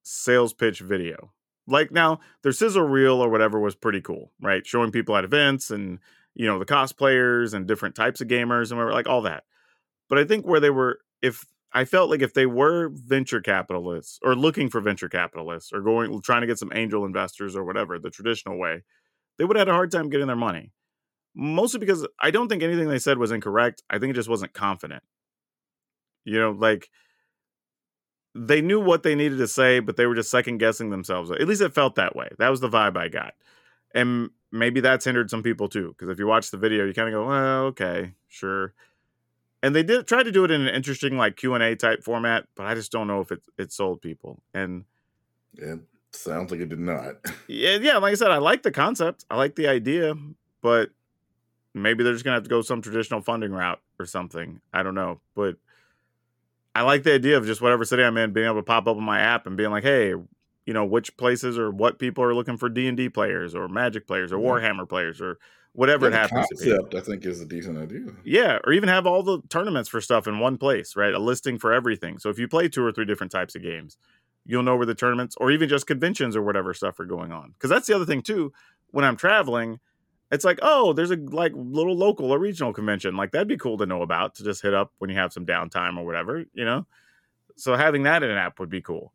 [0.02, 1.32] sales pitch video.
[1.66, 4.66] Like now, their sizzle reel or whatever was pretty cool, right?
[4.66, 5.98] Showing people at events and
[6.34, 9.44] you know the cosplayers and different types of gamers and whatever, like all that.
[10.08, 11.44] But I think where they were, if
[11.76, 16.22] I felt like if they were venture capitalists or looking for venture capitalists or going
[16.22, 18.82] trying to get some angel investors or whatever the traditional way,
[19.36, 20.72] they would have had a hard time getting their money.
[21.34, 23.82] Mostly because I don't think anything they said was incorrect.
[23.90, 25.02] I think it just wasn't confident.
[26.24, 26.88] You know, like
[28.34, 31.30] they knew what they needed to say, but they were just second guessing themselves.
[31.30, 32.30] At least it felt that way.
[32.38, 33.34] That was the vibe I got.
[33.94, 35.88] And maybe that's hindered some people too.
[35.88, 38.72] Because if you watch the video, you kind of go, well, okay, sure.
[39.66, 42.04] And they did try to do it in an interesting like Q and A type
[42.04, 44.40] format, but I just don't know if it it sold people.
[44.54, 44.84] And
[45.56, 45.80] It
[46.12, 47.16] sounds like it did not.
[47.48, 50.14] yeah, yeah, like I said, I like the concept, I like the idea,
[50.62, 50.90] but
[51.74, 54.60] maybe they're just gonna have to go some traditional funding route or something.
[54.72, 55.56] I don't know, but
[56.76, 58.96] I like the idea of just whatever city I'm in being able to pop up
[58.96, 62.36] on my app and being like, hey, you know, which places or what people are
[62.36, 64.38] looking for D and D players or Magic players or.
[64.38, 65.38] Warhammer players or
[65.76, 66.70] whatever Yeah, it happens to be.
[66.70, 68.06] concept, I think, is a decent idea.
[68.24, 71.12] Yeah, or even have all the tournaments for stuff in one place, right?
[71.12, 72.18] A listing for everything.
[72.18, 73.98] So if you play two or three different types of games,
[74.46, 77.50] you'll know where the tournaments or even just conventions or whatever stuff are going on.
[77.52, 78.52] Because that's the other thing too.
[78.90, 79.78] When I'm traveling,
[80.30, 83.16] it's like, oh, there's a like little local or regional convention.
[83.16, 85.44] Like that'd be cool to know about to just hit up when you have some
[85.44, 86.86] downtime or whatever, you know.
[87.56, 89.12] So having that in an app would be cool.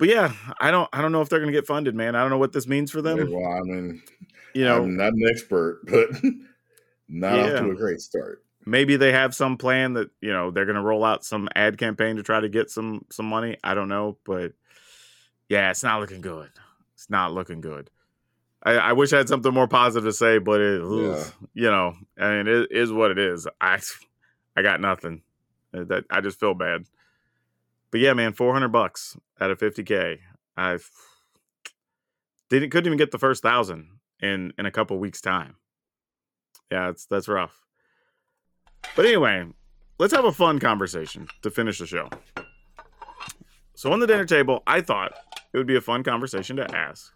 [0.00, 2.16] But yeah, I don't I don't know if they're gonna get funded, man.
[2.16, 3.30] I don't know what this means for them.
[3.30, 4.02] well, I mean,
[4.54, 6.08] You know, I'm not an expert, but
[7.08, 8.42] not off to a great start.
[8.66, 11.76] maybe they have some plan that you know they're going to roll out some ad
[11.78, 14.52] campaign to try to get some some money i don't know but
[15.48, 16.48] yeah it's not looking good
[16.94, 17.90] it's not looking good
[18.62, 21.24] i, I wish i had something more positive to say but it Yeah.
[21.54, 23.80] you know i mean it is what it is i
[24.56, 25.22] i got nothing
[25.72, 26.84] that i just feel bad
[27.90, 30.18] but yeah man 400 bucks out of 50k
[30.56, 30.78] i
[32.48, 33.88] didn't couldn't even get the first thousand
[34.20, 35.56] in in a couple weeks time
[36.70, 37.60] yeah it's that's rough
[38.96, 39.46] but anyway,
[39.98, 42.08] let's have a fun conversation to finish the show.
[43.74, 45.12] So, on the dinner table, I thought
[45.52, 47.12] it would be a fun conversation to ask.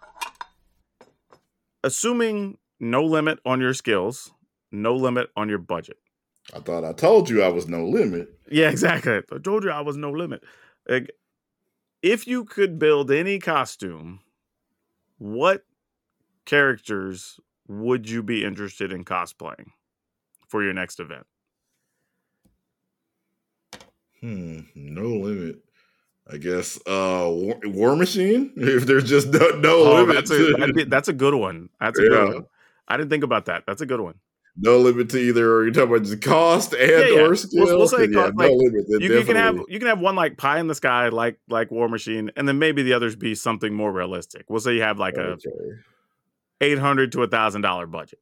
[1.83, 4.33] Assuming no limit on your skills,
[4.73, 5.99] no limit on your budget.
[6.55, 8.29] I thought I told you I was no limit.
[8.51, 9.21] Yeah, exactly.
[9.31, 10.43] I told you I was no limit.
[10.89, 11.13] Like,
[12.03, 14.21] if you could build any costume,
[15.19, 15.65] what
[16.47, 19.69] characters would you be interested in cosplaying
[20.49, 21.27] for your next event?
[24.21, 25.63] Hmm, no limit.
[26.29, 28.53] I guess uh War, War Machine.
[28.59, 31.69] If there's just no, no Oh, limit, that's a that's a good one.
[31.81, 32.09] That's a Yeah.
[32.11, 32.47] good one.
[32.89, 33.65] I didn't think about that.
[33.67, 34.21] That's a good one.
[34.57, 35.53] No limit to either.
[35.53, 37.21] Or you're talking about just cost and Yeah, yeah.
[37.21, 37.65] or We'll- skill.
[37.79, 38.85] we'll say Then, yeah, cost, like, no limit.
[39.03, 41.71] You, you can have you can have one like pie in the sky, like like
[41.71, 44.45] War Machine, and then maybe the others be something more realistic.
[44.49, 45.37] We'll say you have like a
[46.61, 48.19] eight hundred to a thousand dollar budget.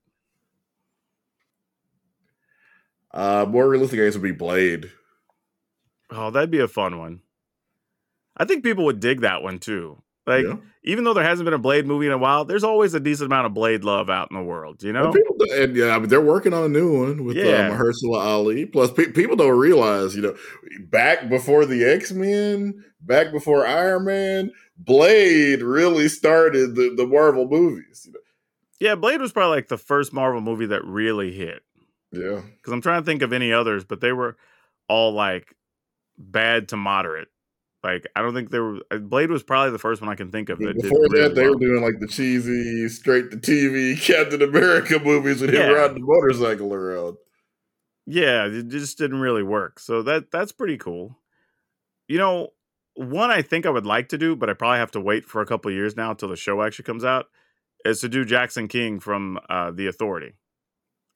[3.10, 4.90] Uh, more realistic, I guess, would be Blade.
[6.10, 7.20] Oh, that'd be a fun one.
[8.36, 10.02] I think people would dig that one too.
[10.26, 10.56] Like, Yeah.
[10.84, 13.26] even though there hasn't been a Blade movie in a while, there's always a decent
[13.26, 14.82] amount of Blade love out in the world.
[14.82, 15.06] You know?
[15.06, 17.44] And, people, and yeah, I mean, they're working on a new one with Yeah.
[17.44, 18.66] uh, Mahershala Ali.
[18.66, 20.36] Plus, pe- people don't realize, you know,
[20.90, 27.48] back before the X Men, back before Iron Man, Blade really started the, the Marvel
[27.48, 28.06] movies.
[28.08, 28.20] You
[28.78, 31.62] Yeah, Blade was probably like the first Marvel movie that really hit.
[32.12, 34.36] Yeah, Because I'm trying to think of any others, but they were
[34.88, 35.54] all like
[36.18, 37.28] bad to moderate.
[37.84, 38.78] Like I don't think there were.
[38.90, 40.58] uh, Blade was probably the first one I can think of.
[40.58, 41.54] That before really that, they well.
[41.54, 45.68] were doing like the cheesy, straight to TV Captain America movies with him Yeah.
[45.70, 47.16] riding the motorcycle around.
[48.06, 49.78] Yeah, it just didn't really work.
[49.80, 51.18] So that that's pretty cool.
[52.08, 52.48] You know,
[52.94, 55.40] one I think I would like to do, but I probably have to wait for
[55.40, 57.26] a couple of years now until the show actually comes out,
[57.84, 60.34] is to do Jackson King from uh, The Authority.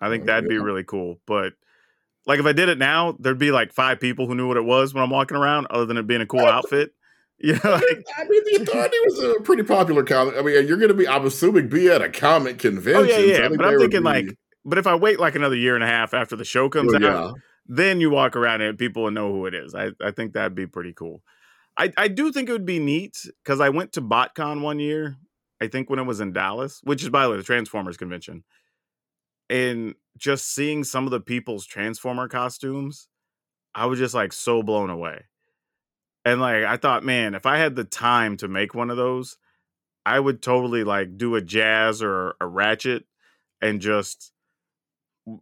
[0.01, 1.21] I think Oh, that'd be really cool.
[1.27, 1.55] But
[2.27, 4.65] like if I did it now, there'd be like five people who knew what it
[4.65, 6.93] was when I'm walking around, other than it being a cool outfit.
[7.39, 10.37] You know, like, I mean, the Authority was a pretty popular comic.
[10.39, 13.03] I mean, you're going to be, I'm assuming, be at a comic convention.
[13.03, 13.49] oh yeah, so I yeah.
[13.49, 15.87] think But I'm thinking be- like, but if I wait like another year and a
[15.87, 19.31] half after the show comes well, out, then you walk around and people will know
[19.31, 19.75] who it is.
[19.75, 21.23] I, I think that'd be pretty cool.
[21.77, 25.17] I, I do think it would be neat because I went to BotCon one year,
[25.61, 28.45] I think when it was in Dallas, which is by the way the Transformers convention,
[29.49, 33.09] and just seeing some of the people's Transformer costumes,
[33.75, 35.25] I was just like so blown away.
[36.25, 39.37] And like I thought, man, if I had the time to make one of those,
[40.05, 43.05] I would totally like do a jazz or a ratchet
[43.61, 44.33] and just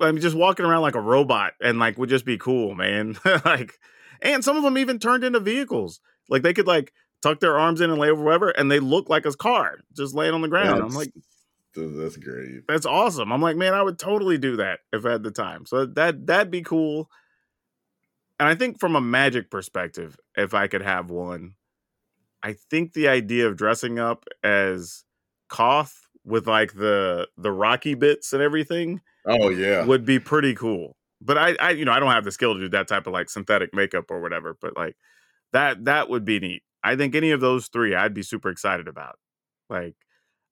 [0.00, 3.16] I mean, just walking around like a robot and like would just be cool, man.
[3.44, 3.78] like,
[4.22, 6.00] and some of them even turned into vehicles.
[6.28, 9.08] Like they could like tuck their arms in and lay over whatever, and they look
[9.08, 10.82] like a car just laying on the ground.
[10.82, 11.12] I'm like,
[11.74, 12.62] That's great.
[12.68, 13.32] that's awesome.
[13.32, 15.66] I'm like, man, I would totally do that if I had the time.
[15.66, 17.10] So that that'd be cool.
[18.38, 21.54] And I think from a magic perspective, if I could have one,
[22.42, 25.04] I think the idea of dressing up as
[25.48, 29.84] Koth with like the the rocky bits and everything Oh yeah.
[29.86, 30.96] would be pretty cool.
[31.20, 33.12] But I, I, you know, I don't have the skill to do that type of
[33.14, 34.56] like synthetic makeup or whatever.
[34.60, 34.96] But like
[35.52, 36.62] that, that would be neat.
[36.82, 39.18] I think any of those three, I'd be super excited about.
[39.70, 39.94] Like,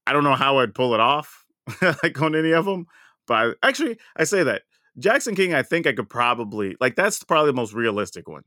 [0.06, 1.44] I don't know how I'd pull it off,
[2.02, 2.86] like on any of them.
[3.26, 4.62] But I, actually, I say that
[4.98, 8.42] Jackson King, I think I could probably like that's probably the most realistic one.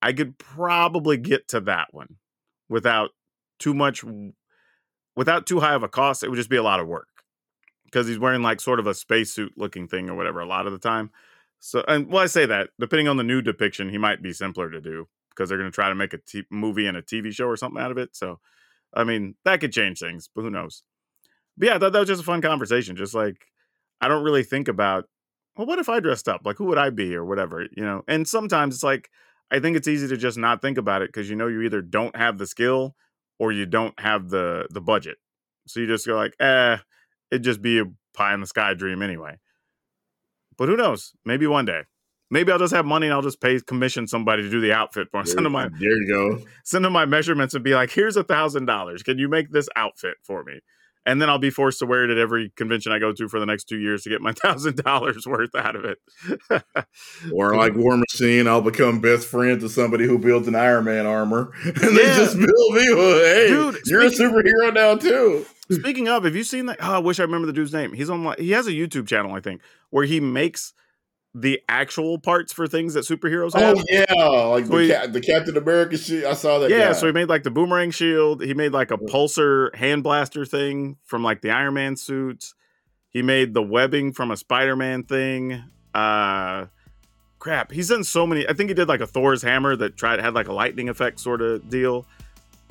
[0.00, 2.16] I could probably get to that one
[2.68, 3.10] without
[3.58, 4.04] too much,
[5.14, 6.24] without too high of a cost.
[6.24, 7.08] It would just be a lot of work
[7.84, 10.72] because he's wearing like sort of a spacesuit looking thing or whatever a lot of
[10.72, 11.10] the time.
[11.60, 14.68] So, and well, I say that depending on the new depiction, he might be simpler
[14.70, 17.32] to do because they're going to try to make a t- movie and a TV
[17.32, 18.16] show or something out of it.
[18.16, 18.40] So,
[18.94, 20.82] I mean, that could change things, but who knows?
[21.56, 22.96] But yeah, I thought that was just a fun conversation.
[22.96, 23.36] Just like,
[24.00, 25.06] I don't really think about,
[25.56, 26.42] well, what if I dressed up?
[26.44, 28.02] Like, who would I be or whatever, you know?
[28.08, 29.10] And sometimes it's like,
[29.50, 31.82] I think it's easy to just not think about it because you know you either
[31.82, 32.96] don't have the skill
[33.38, 35.18] or you don't have the the budget.
[35.66, 36.78] So you just go like, eh,
[37.30, 37.84] it'd just be a
[38.14, 39.38] pie in the sky dream anyway.
[40.56, 41.12] But who knows?
[41.24, 41.82] Maybe one day.
[42.32, 45.08] Maybe I'll just have money and I'll just pay commission somebody to do the outfit
[45.10, 45.26] for me.
[45.28, 46.42] Send them my there you go.
[46.64, 49.02] send them my measurements and be like, here's a thousand dollars.
[49.02, 50.60] Can you make this outfit for me?
[51.04, 53.38] And then I'll be forced to wear it at every convention I go to for
[53.40, 55.98] the next two years to get my thousand dollars worth out of it.
[57.32, 61.06] Or like War Machine, I'll become best friends with somebody who builds an Iron Man
[61.06, 61.88] armor, and Yeah.
[61.90, 62.94] they just build me.
[62.94, 63.14] one.
[63.14, 65.44] Hey, Dude, you're a superhero now too.
[65.70, 66.78] Speaking of, have you seen that?
[66.80, 67.92] Oh, I wish I remember the dude's name.
[67.92, 69.60] He's on he has a YouTube channel, I think,
[69.90, 70.72] where he makes
[71.34, 73.78] the actual parts for things that superheroes have.
[73.78, 74.04] Oh yeah,
[74.48, 76.24] like So the, he- Ca- the Captain America shit.
[76.24, 76.70] I saw that.
[76.70, 76.92] yeah, guy.
[76.92, 78.42] so he made like the boomerang shield.
[78.42, 79.12] He made like a Yeah.
[79.12, 82.54] pulsar hand blaster thing from like the Iron Man suits.
[83.08, 85.62] He made the webbing from a Spider Man thing.
[85.94, 86.66] Uh,
[87.38, 88.46] crap, he's done so many.
[88.48, 91.18] I think he did like a Thor's hammer that tried had like a lightning effect
[91.20, 92.06] sort of deal.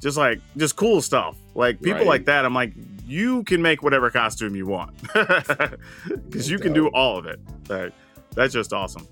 [0.01, 1.35] Just like just cool stuff.
[1.55, 2.07] Like people Right.
[2.07, 2.43] like that.
[2.45, 2.73] I'm like,
[3.05, 7.39] you can make whatever costume you want because you can do all of it.
[7.69, 7.91] Like,
[8.35, 9.07] that's just awesome.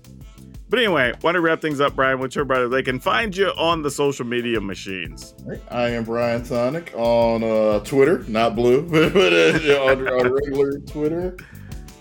[0.70, 2.20] But anyway, want to wrap things up, Brian?
[2.20, 2.68] What's your brother?
[2.68, 5.34] They can find you on the social media machines.
[5.68, 11.36] I am Brian Psionic on uh, Twitter, not blue, but, uh, on, on regular Twitter,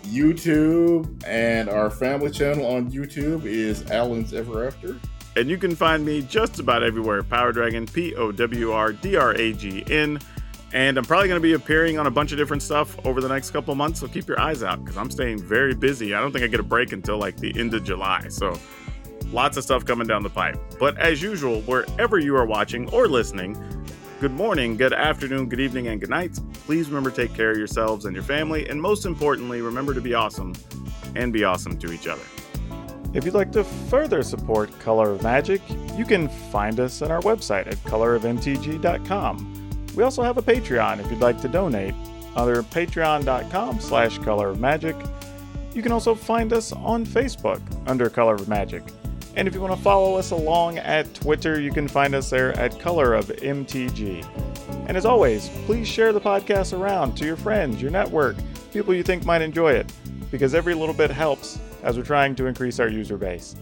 [0.04, 5.00] YouTube, and our family channel on YouTube is Alan's Ever After.
[5.36, 7.24] And you can find me just about everywhere.
[7.24, 10.20] Power Dragon, P O W R D R A G N.
[10.74, 13.30] And I'm probably going to be appearing on a bunch of different stuff over the
[13.30, 14.00] next couple months.
[14.00, 16.14] So keep your eyes out because I'm staying very busy.
[16.14, 18.28] I don't think I get a break until like the end of July.
[18.30, 18.58] So
[19.32, 20.60] lots of stuff coming down the pipe.
[20.80, 23.58] But as usual, wherever you are watching or listening,
[24.22, 26.38] good morning, good afternoon, good evening, and good night.
[26.66, 28.70] Please remember to take care of yourselves and your family.
[28.70, 30.54] And most importantly, remember to be awesome
[31.16, 32.22] and be awesome to each other.
[33.12, 35.62] If you'd like to further support Color of Magic,
[35.98, 39.59] you can find us on our website at colorofmtg.com.
[40.00, 41.94] We also have a Patreon if you'd like to donate,
[42.38, 44.96] either patreon.com slash color of magic.
[45.74, 48.82] You can also find us on Facebook under Color of Magic.
[49.36, 52.58] And if you want to follow us along at Twitter, you can find us there
[52.58, 54.26] at Color of MTG.
[54.88, 58.38] And as always, please share the podcast around to your friends, your network,
[58.72, 59.92] people you think might enjoy it,
[60.32, 63.58] because every little bit helps as we're trying to increase our user base.